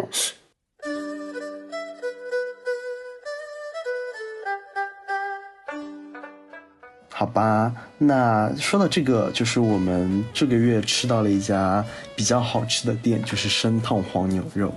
[7.21, 14.73] 好吧，那说到这个，就是我们这个月吃到了一家比较好吃的店，就是生烫黄牛肉。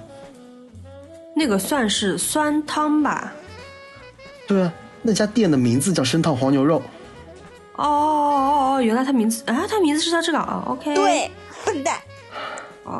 [1.35, 3.33] 那个算是酸汤吧？
[4.47, 4.71] 对啊，
[5.01, 6.83] 那家店的名字叫生烫黄牛肉。
[7.77, 10.95] 哦哦哦哦，原来他名字啊，他名字是叫这个啊？OK。
[10.95, 11.31] 对，
[11.65, 11.97] 笨蛋，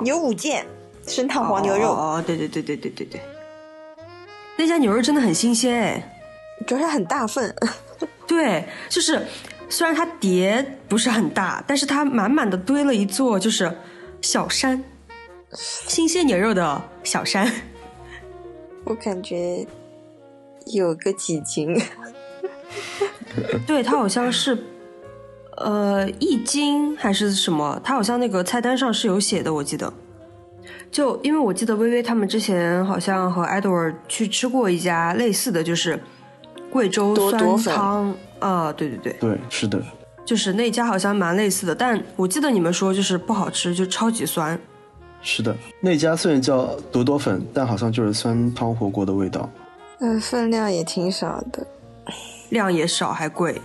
[0.03, 0.65] 牛五件
[1.07, 1.91] 生烫黄牛肉。
[1.93, 3.21] 哦，对对对对对对对，
[4.57, 6.17] 那家牛肉真的很新鲜哎，
[6.67, 7.55] 主要是很大份。
[8.27, 9.27] 对，就是
[9.69, 13.77] 虽然它碟不是很大，但是它满满的堆了一座就是
[14.21, 14.83] 小山，
[15.53, 17.51] 新鲜牛肉的小山。
[18.85, 19.67] 我感觉
[20.67, 21.81] 有个几斤。
[23.67, 24.57] 对，它好像是，
[25.57, 27.81] 呃，一斤还是什么？
[27.83, 29.93] 它好像那个菜单上是有写的，我记得。
[30.91, 36.01] 就因为我记得微微他们之前好像和 Edward 去吃过一家类似的就是
[36.75, 39.81] 贵州酸汤啊，对对对，对，是的，
[40.25, 44.59] 就是那家好像蛮类似的，但我记得你们说就是不好吃，就超级酸。
[45.23, 49.49] 是的，那家虽然叫朵朵粉，但好像就是酸汤火锅的味道。
[50.01, 51.65] 嗯，分量也挺少的。
[52.49, 53.63] 量也少还贵，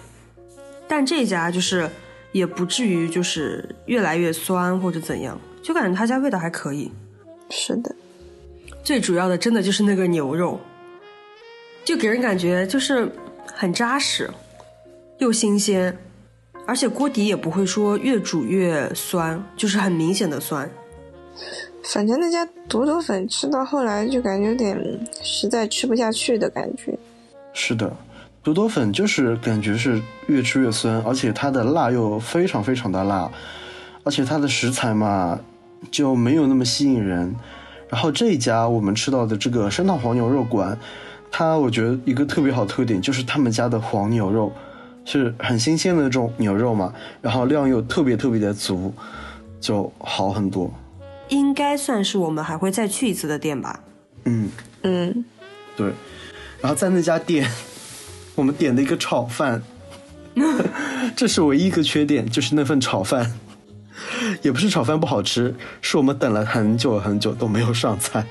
[0.87, 1.89] 但这家就是
[2.31, 6.91] 也不至于就是越来越酸或者怎样，就感觉他家味道还可以。
[7.49, 7.95] 是的，
[8.83, 10.59] 最主要的真的就是那个牛肉，
[11.89, 13.11] 就给人感觉就是
[13.51, 14.29] 很扎实，
[15.17, 15.97] 又新鲜，
[16.67, 20.69] 而且锅底也不会说越煮越酸，就是很明显的酸。
[21.85, 24.79] 反正那家朵朵粉吃到后来就感觉有点
[25.23, 26.95] 实在吃不下去的感觉。
[27.53, 27.91] 是的。
[28.43, 33.31] 朵朵粉就是感觉是越吃越酸，而且它的辣又非常非常的辣，
[34.03, 35.39] 而且它的食材嘛
[35.89, 37.35] 就没有那么吸引人。
[37.89, 40.77] 然后这一家我们吃到的这个生烫黄牛肉馆，
[41.31, 44.51] 它我觉得一个特别好特点就是他们家的黄牛肉
[45.05, 48.93] 是很新鲜的那种牛肉嘛，然后量又特别特别的足，
[49.59, 50.71] 就好很多。
[51.29, 53.79] 应该算是我们还会再去一次的店吧。
[54.25, 54.49] 嗯
[54.81, 55.25] 嗯，
[55.75, 55.93] 对。
[56.61, 57.49] 然后在那家店。
[58.35, 59.61] 我们点的一个炒饭，
[61.13, 63.33] 这是唯一一个缺点，就是那份炒饭，
[64.41, 68.25] 也不是炒饭不好吃，是我们等了很久很久都没有上菜。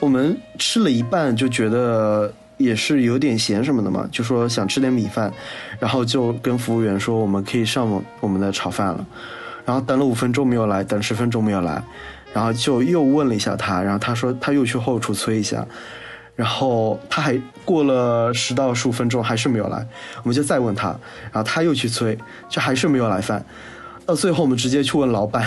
[0.00, 5.32] 我们吃了一半就觉得也是有点咸什么的嘛，就说想吃点米饭，
[5.78, 9.06] 然后就跟服务员说我们可以上我们的炒饭了。
[9.64, 11.82] 然后等了五分钟没有来，等十分钟没有来，
[12.32, 15.66] 然后就又问了一下他，然后他说他又去后厨催一下。
[16.34, 19.86] 然后他还过了十到十五分钟还是没有来，
[20.22, 20.88] 我们就再问他，
[21.30, 22.18] 然后他又去催，
[22.48, 23.44] 就还是没有来饭。
[24.06, 25.46] 到最后我们直接去问老板，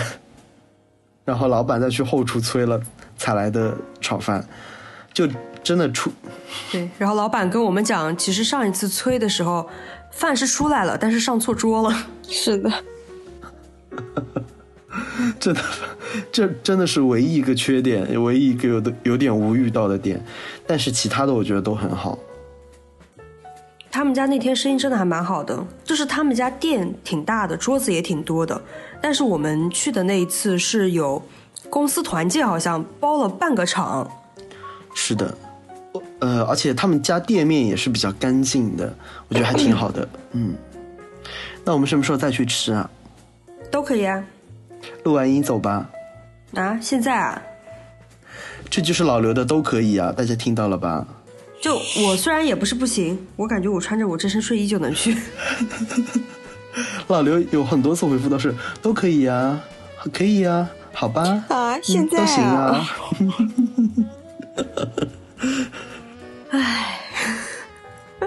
[1.24, 2.80] 然后老板再去后厨催了
[3.16, 4.46] 才来的炒饭，
[5.12, 5.28] 就
[5.62, 6.10] 真的出。
[6.70, 9.68] 对，然后老板跟我们讲，其实上一次催的时候，
[10.12, 12.06] 饭是出来了，但是上错桌了。
[12.28, 12.70] 是的。
[15.40, 15.60] 真的，
[16.32, 20.22] 这真的是唯一一个缺点，唯一一个有的有点无语到的点，
[20.66, 22.18] 但是其他的我觉得都很好。
[23.90, 28.60] 他们家那天生意真的还蛮好的，就是他们家店挺大的，桌子也挺多的。
[29.00, 31.22] 但是我们去的那一次是有
[31.70, 34.10] 公司团建，好像包了半个场。
[34.94, 35.36] 是的，
[36.20, 38.94] 呃，而且他们家店面也是比较干净的，
[39.28, 40.08] 我觉得还挺好的。
[40.32, 40.54] 嗯，
[41.64, 42.88] 那我们什么时候再去吃啊？
[43.70, 44.22] 都可以啊。
[45.04, 45.88] 录完音走吧。
[46.54, 47.42] 啊，现在啊？
[48.70, 51.06] 这就是老刘的都可以啊，大家听到了吧？
[51.60, 55.16] 就我虽然也不是不行，我感觉我穿着我这身睡衣就能去。
[57.08, 59.58] 老刘有很多次回复都是都可以呀，
[60.12, 60.68] 可以呀，
[60.98, 61.44] 好吧？
[61.48, 62.88] 啊，现在都行啊。
[66.50, 66.98] 唉。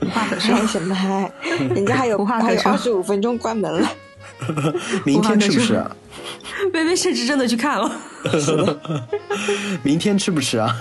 [0.00, 0.96] 无话可说什么？
[1.74, 3.88] 人家还有还有二十五分钟关门了。
[5.04, 5.94] 明天吃不吃啊？
[6.72, 7.92] 微微甚至真的去看了。
[9.84, 10.74] 明天吃不吃啊？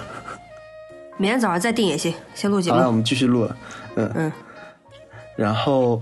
[1.17, 2.13] 明天早上再定也行。
[2.33, 2.79] 先录节目。
[2.79, 3.47] 好，我们继续录。
[3.95, 4.31] 嗯嗯。
[5.35, 6.01] 然后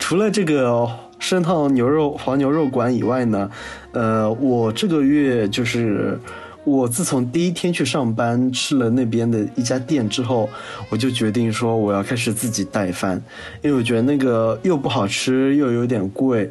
[0.00, 0.88] 除了这个
[1.26, 3.50] 生烫牛肉黄牛肉馆以外呢，
[3.92, 6.18] 呃，我这个月就是。
[6.66, 10.48] 我自从第一天去上班吃了那边的一家店之后，
[10.88, 13.22] 我就决定说我要开始自己带饭，
[13.60, 16.48] 因为我觉得那个又不好吃又有点贵。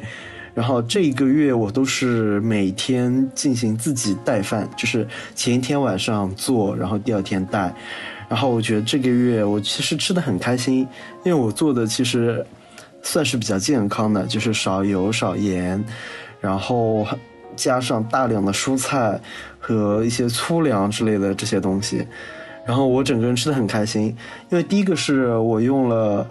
[0.54, 5.04] 然后这一个月我都是每天进行自己带饭，就是
[5.34, 7.74] 前一天晚上做，然后第二天带。
[8.28, 10.86] 然后我觉得这个月我其实吃的很开心，
[11.24, 12.46] 因为我做的其实
[13.04, 15.84] 算是比较健康的，就是少油少盐，
[16.40, 17.06] 然后
[17.54, 19.20] 加上大量的蔬菜。
[19.66, 22.06] 和一些粗粮之类的这些东西，
[22.66, 24.14] 然后我整个人吃的很开心，
[24.50, 26.28] 因为第一个是我用了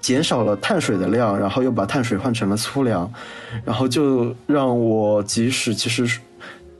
[0.00, 3.12] 减少了碳水的量，然后又把碳水换成了粗粮，
[3.66, 6.20] 然后就让我即使其实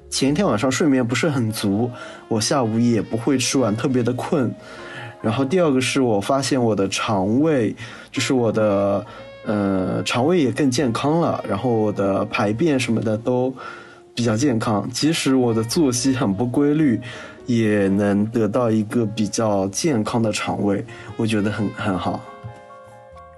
[0.08, 1.90] 前一天晚上睡眠不是很足，
[2.28, 4.50] 我下午也不会吃完特别的困。
[5.20, 7.76] 然后第二个是我发现我的肠胃，
[8.10, 9.04] 就是我的
[9.44, 13.52] 呃，肠胃也更健康了，然后我的排便什么的都
[14.14, 14.88] 比较健康。
[14.90, 17.00] 即使我的作息很不规律，
[17.46, 20.84] 也能得到一个比较健康的肠胃，
[21.16, 22.20] 我觉得很很好。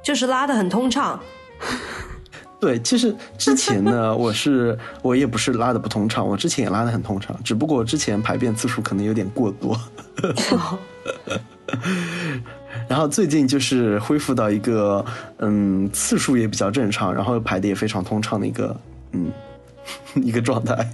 [0.03, 1.20] 就是拉的很通畅。
[2.59, 9.76] 对，其实之前呢，我是我也不是拉的不通畅，我之前也拉的很通畅，只不过之前排便次数可能有点过多。
[12.89, 15.05] 然后最近就是恢复到一个
[15.39, 18.77] 嗯次数也比较正常，然后排的也非常通畅的一个
[19.12, 19.31] 嗯
[20.23, 20.89] 一个状态。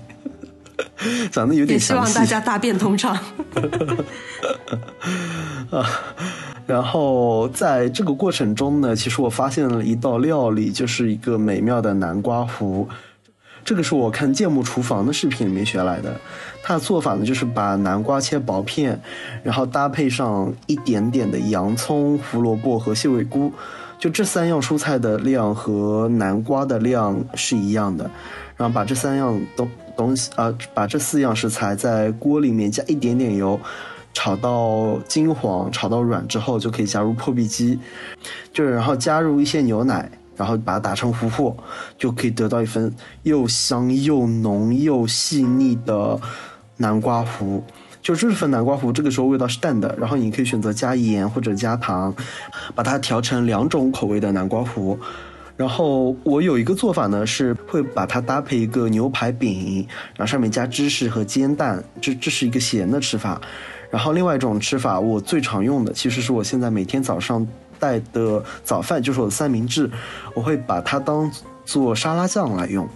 [1.31, 3.19] 讲的有点希望大家大便通畅。
[5.71, 5.85] 啊。
[6.67, 12.87] 然后在这个过程中呢，其实我发现了一道料理，就是一个美妙的南瓜糊。
[13.69, 16.19] 这个是我看芥末厨房的视频里面学来的。
[16.63, 18.99] 它的做法呢，就是把南瓜切薄片，
[19.43, 23.53] 然后搭配上一点点的洋葱、胡萝卜和蟹尾菇，
[23.99, 28.11] 就这三样蔬菜的量和南瓜的量是一样的。
[28.57, 33.61] 然后把这三样东东西啊，把这四样食材在锅里面加一点点油。
[34.15, 37.79] 炒到金黄，炒到软之后，就可以加入破壁机，
[38.51, 41.55] 就是然后加入一些牛奶，然后把它打成糊糊，
[41.99, 46.19] 就可以得到一份又香又浓又细腻的
[46.79, 47.63] 南瓜糊。
[48.01, 52.15] 就这份南瓜糊，这个时候味道是淡的，然后你可以选择加盐或者加糖，
[52.75, 54.99] 把它调成两种口味的南瓜糊。
[55.57, 59.85] 然后我有一个做法呢，是会把它搭配一个牛排饼，
[60.15, 63.41] 然后上面加芝士和煎蛋，这这是一个咸的吃法。
[63.91, 67.45] 然后另外一种吃法，我最常用的其实是我现在每天早上
[67.79, 69.91] 带的早饭，就是我的三明治，
[70.35, 71.31] 我会把它当
[71.65, 72.89] 做沙拉酱来用，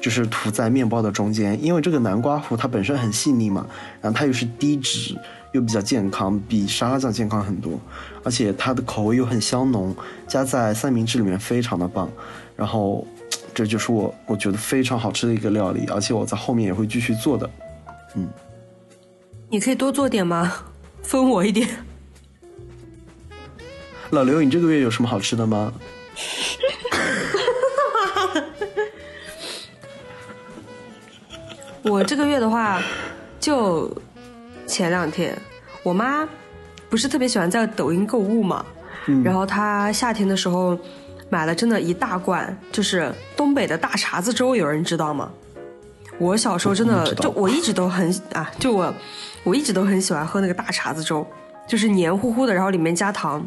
[0.00, 1.62] 就是涂在面包的中间。
[1.62, 3.66] 因为这个南瓜糊它本身很细腻嘛，
[4.00, 5.16] 然后它又是低脂
[5.52, 7.78] 又比较健康，比沙拉酱健康很多，
[8.22, 9.94] 而且它的口味又很香浓，
[10.26, 12.10] 加在三明治里面非常的棒。
[12.56, 13.06] 然后
[13.54, 17.50] 这就是我我觉得非常好吃的一个料理，而且我在后面也会继续做的，
[18.14, 18.28] 嗯。
[19.48, 20.52] 你可以多做点吗？
[21.02, 21.68] 分我一点。
[24.10, 25.72] 老刘，你这个月有什么好吃的吗？
[31.82, 32.82] 我这个月的话，
[33.38, 33.90] 就
[34.66, 35.34] 前两天，
[35.82, 36.28] 我妈
[36.88, 38.64] 不是特别喜欢在抖音购物嘛，
[39.24, 40.78] 然后她夏天的时候
[41.28, 45.30] 买了真的一大罐，就是东北的大碴子粥，有人知道吗？
[46.18, 48.92] 我小时候真的就我一直都很啊，就我。
[49.42, 51.26] 我一直都很喜欢喝那个大碴子粥，
[51.66, 53.42] 就是黏糊糊的，然后里面加糖。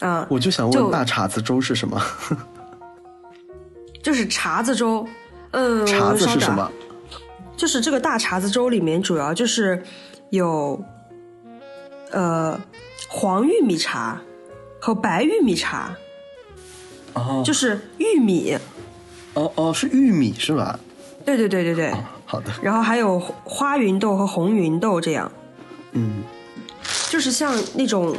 [0.00, 2.00] 嗯，我就想问大碴子粥是什么？
[4.02, 5.06] 就是碴子粥。
[5.50, 6.70] 嗯，碴子是什么？
[7.56, 9.82] 就是这个大碴子粥里面主要就是
[10.30, 10.80] 有
[12.12, 12.58] 呃
[13.08, 14.20] 黄玉米茶
[14.80, 15.96] 和白玉米茶。
[17.14, 18.56] 哦，就是玉米。
[19.34, 20.78] 哦哦，是玉米是吧？
[21.24, 21.92] 对对对对对。
[22.24, 25.32] 好的，然后还有花芸豆和红芸豆这样，
[25.92, 26.22] 嗯，
[27.08, 28.14] 就是像那种，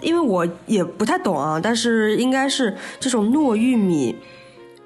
[0.00, 4.16] 因为我也不太懂啊，但是应该是这种糯玉米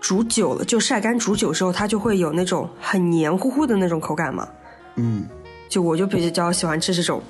[0.01, 4.49] 煮久了，就晒干煮久之后，它就会有那种很黏糊糊的那种口感嘛，
[4.97, 5.27] 嗯，
[5.69, 7.23] 就我就比较喜欢吃这种，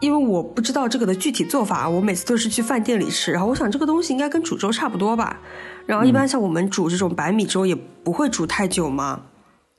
[0.00, 5.40] 因为我不知道这个的具体做法，我每次都是去饭店里吃，然后我想这个东西应该跟煮粥差不多吧，
[5.86, 9.22] 然后一般像我们煮这种白米粥也不会煮太久嘛。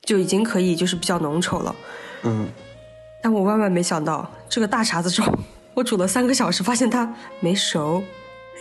[0.01, 1.75] 就已经可以就是比较浓稠了，
[2.23, 2.47] 嗯，
[3.21, 5.21] 但我万万没想到这个大碴子粥，
[5.79, 7.09] 我煮了三个小时，发现它
[7.39, 8.03] 没熟，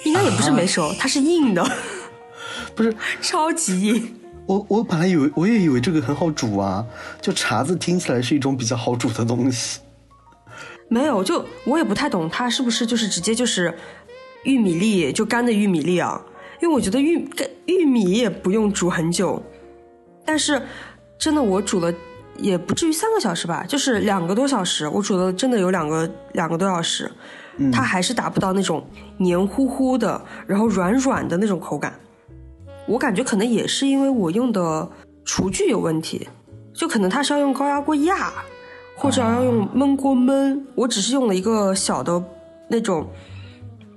[0.05, 1.69] 应该也不是没熟，它是硬的，
[2.77, 4.15] 不是超级硬。
[4.47, 6.87] 我我本来以为我也以为这个很好煮啊，
[7.21, 9.81] 就碴子听起来是一种比较好煮的东西，
[10.89, 13.77] 没有，就我也不太懂它是不是就是直接就是
[14.45, 16.23] 玉米粒就干的玉米粒啊，
[16.63, 17.29] 因为我觉得玉
[17.67, 19.43] 玉米也不用煮很久，
[20.25, 20.63] 但是。
[21.21, 21.93] 真的，我煮了
[22.39, 24.89] 也不至于三个小时吧，就是两个多小时。
[24.89, 27.11] 我煮了真的有两个两个多小时，
[27.73, 28.87] 它还是达不到那种
[29.19, 31.93] 黏糊糊的，然后软软的那种口感。
[32.87, 34.89] 我感觉可能也是因为我用的
[35.25, 36.27] 厨具有问题，
[36.73, 38.33] 就可能它是要用高压锅压，
[38.97, 40.59] 或者要用焖锅焖。
[40.75, 42.23] 我只是用了一个小的
[42.69, 43.07] 那种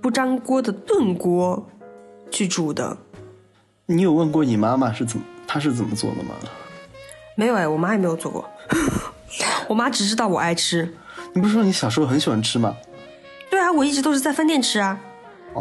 [0.02, 1.70] 不粘锅的炖锅
[2.30, 2.98] 去煮的。
[3.86, 6.32] 你有问过你妈妈是怎么，她是怎么做的吗？
[7.36, 8.50] 没有哎，我妈也没有做过。
[9.68, 10.94] 我妈只知道我爱吃。
[11.34, 12.76] 你不是说你小时候很喜欢吃吗？
[13.50, 15.00] 对啊，我一直都是在饭店吃啊。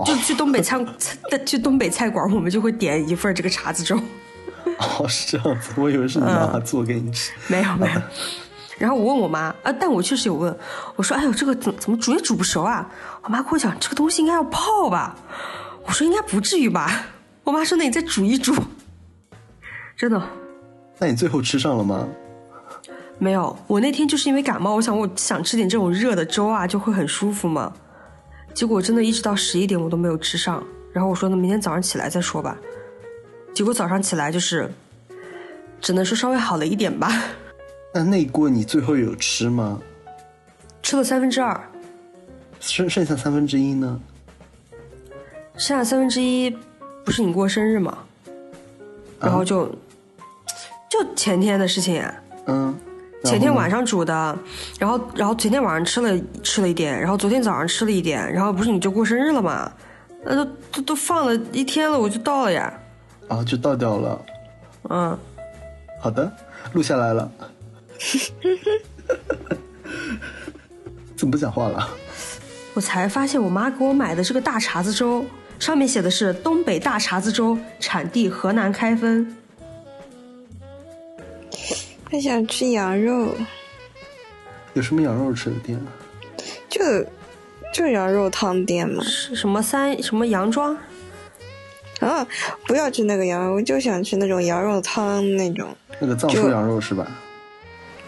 [0.06, 0.86] 就去东北餐，
[1.44, 3.98] 去东北菜馆，我们就会点一份这个碴子粥。
[4.78, 7.32] 哦，是这样子，我以为是你妈妈做给你吃。
[7.48, 8.00] 没有没有。
[8.78, 10.56] 然后我问我妈啊，但我确实有问，
[10.96, 12.88] 我说：“哎呦，这个怎怎么煮也煮不熟啊？”
[13.22, 15.16] 我妈跟我讲，这个东西应该要泡吧。
[15.84, 17.06] 我说应该不至于吧。
[17.44, 18.54] 我妈说那你再煮一煮。
[19.96, 20.22] 真的？
[21.00, 22.06] 那你最后吃上了吗？
[23.18, 27.72] 没有，我那天就是因为感冒，我想我想吃点这种热的粥啊，就会很舒服嘛。
[28.52, 30.62] 结果真的一直到十一点我都没有吃上。
[30.92, 32.56] 然后我说那明天早上起来再说吧。
[33.54, 34.70] 结果早上起来就是，
[35.80, 37.10] 只能说稍微好了一点吧。
[37.94, 39.80] 那那锅你最后有吃吗？
[40.82, 41.58] 吃了三分之二。
[42.58, 44.00] 剩剩下三分之一呢？
[45.56, 46.50] 剩下三分之一
[47.04, 47.98] 不是你过生日吗？
[49.20, 49.70] 然后就
[50.90, 52.04] 就前天的事情。
[52.46, 52.78] 嗯。
[53.22, 54.38] 前天晚上煮的，
[54.78, 59.70] 然后然后前天晚上吃了吃了一点，然后昨天早上吃了一点，然后不是你就过生日了吗？
[60.24, 62.72] 那都都都放了一天了，我就倒了呀。
[63.28, 64.24] 啊，就倒掉了。
[64.88, 65.18] 嗯，
[66.00, 66.32] 好的，
[66.72, 67.30] 录下来了。
[71.14, 71.86] 怎么不讲话了？
[72.72, 75.26] 我才发现，我妈给我买的这个大碴子粥，
[75.58, 79.36] 上面写的是东北大碴子粥，产地河南开封。
[82.10, 83.34] 还想吃羊肉。
[84.74, 85.80] 有什么羊肉吃的店？
[86.68, 86.80] 就
[87.72, 89.02] 就羊肉汤店嘛。
[89.04, 90.76] 是什么三什么羊庄？
[92.00, 92.26] 啊，
[92.66, 95.68] 不要吃那个羊肉，我就想吃那种羊肉汤那种。
[96.00, 97.06] 那个藏书羊肉是吧？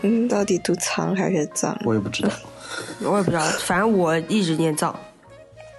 [0.03, 1.79] 嗯，到底读藏还是藏？
[1.85, 2.31] 我也不知道，
[3.05, 4.99] 我也不知道，反正我一直念藏。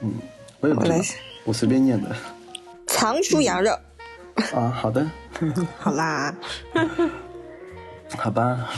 [0.01, 0.13] 嗯，
[0.61, 0.95] 我也不知道，
[1.43, 2.15] 我随便念的。
[2.87, 3.71] 藏书羊肉。
[4.53, 5.05] 啊，好的。
[5.77, 6.33] 好啦。
[8.17, 8.69] 好吧，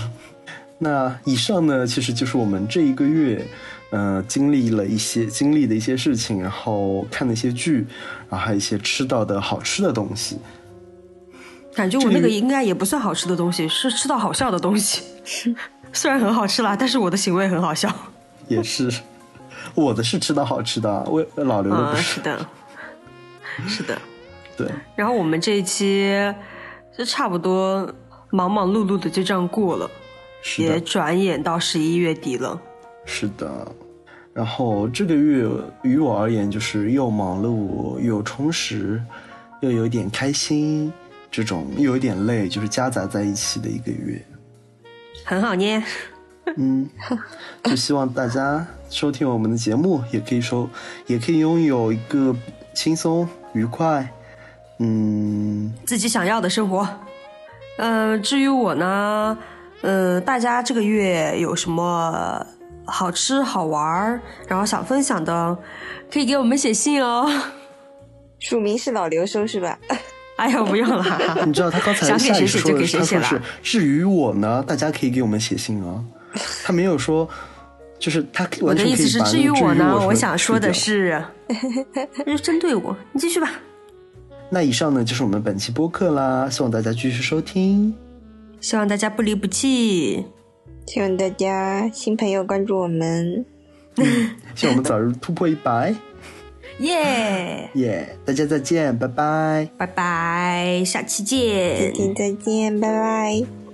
[0.78, 3.46] 那以上呢，其实就是我们这一个月。
[3.92, 7.86] 呃，经历了一些经历的一些事情，然后看的一些剧，
[8.28, 10.38] 然后还有一些吃到的好吃的东西。
[11.74, 15.04] 感觉我那个应该也不算好吃的东西，是吃到好笑的东西。
[15.94, 17.90] 虽然很好吃啦，但是我的行为很好笑。
[18.50, 18.92] 也是，
[19.76, 22.04] 我的是吃到好吃的，我老刘的不是。
[22.04, 22.48] 是的，
[23.68, 23.98] 是的，
[24.58, 24.68] 对。
[24.96, 26.12] 然后我们这一期
[26.98, 27.90] 就差不多
[28.36, 29.90] 忙忙碌碌的就这样过了，
[30.58, 32.62] 也转眼到十一月底了。
[33.06, 33.66] 是的。
[34.34, 35.50] 然后这个月
[35.84, 39.02] 于我而言，就是又忙碌又充实，
[39.62, 40.92] 又有点开心，
[41.32, 44.22] 这种又有点累，就是夹杂在一起的一个月，
[45.24, 45.82] 很好捏。
[46.58, 46.90] 嗯，
[47.64, 50.70] 就希望大家收听我们的节目，也可以收，
[51.08, 52.36] 也可以拥有一个
[52.74, 54.06] 轻松愉快，
[54.80, 56.86] 嗯，自己想要的生活。
[57.78, 59.38] 嗯，至于我呢，
[59.82, 62.46] 呃，大家这个月有什么？
[62.88, 65.58] 好吃好玩然后想分享的，
[66.14, 67.28] 可以给我们写信哦。
[68.38, 69.76] 署名是老刘收是吧？
[70.38, 71.04] 哎呀，不用了。
[71.48, 76.00] 你知道他刚才想给谁写就给谁写是至于我呢，大家可以给我们写信啊。
[76.64, 77.28] 他没有说，
[77.98, 81.20] 就是他 我的意思是，至于我呢，我想说的是，
[82.18, 83.50] 那就针对我，你继续吧。
[84.56, 87.94] 那以上呢就是我们本期播客啦，希望大家继续收听，
[88.62, 90.24] 希望大家不离不弃。
[90.88, 93.46] 希望大家新朋友关注我们，
[94.56, 95.94] 希望我们早日突破一百。
[96.80, 98.16] 耶耶！
[98.24, 103.65] 大家再见，拜拜，拜拜，下期见，再见，再见，拜拜。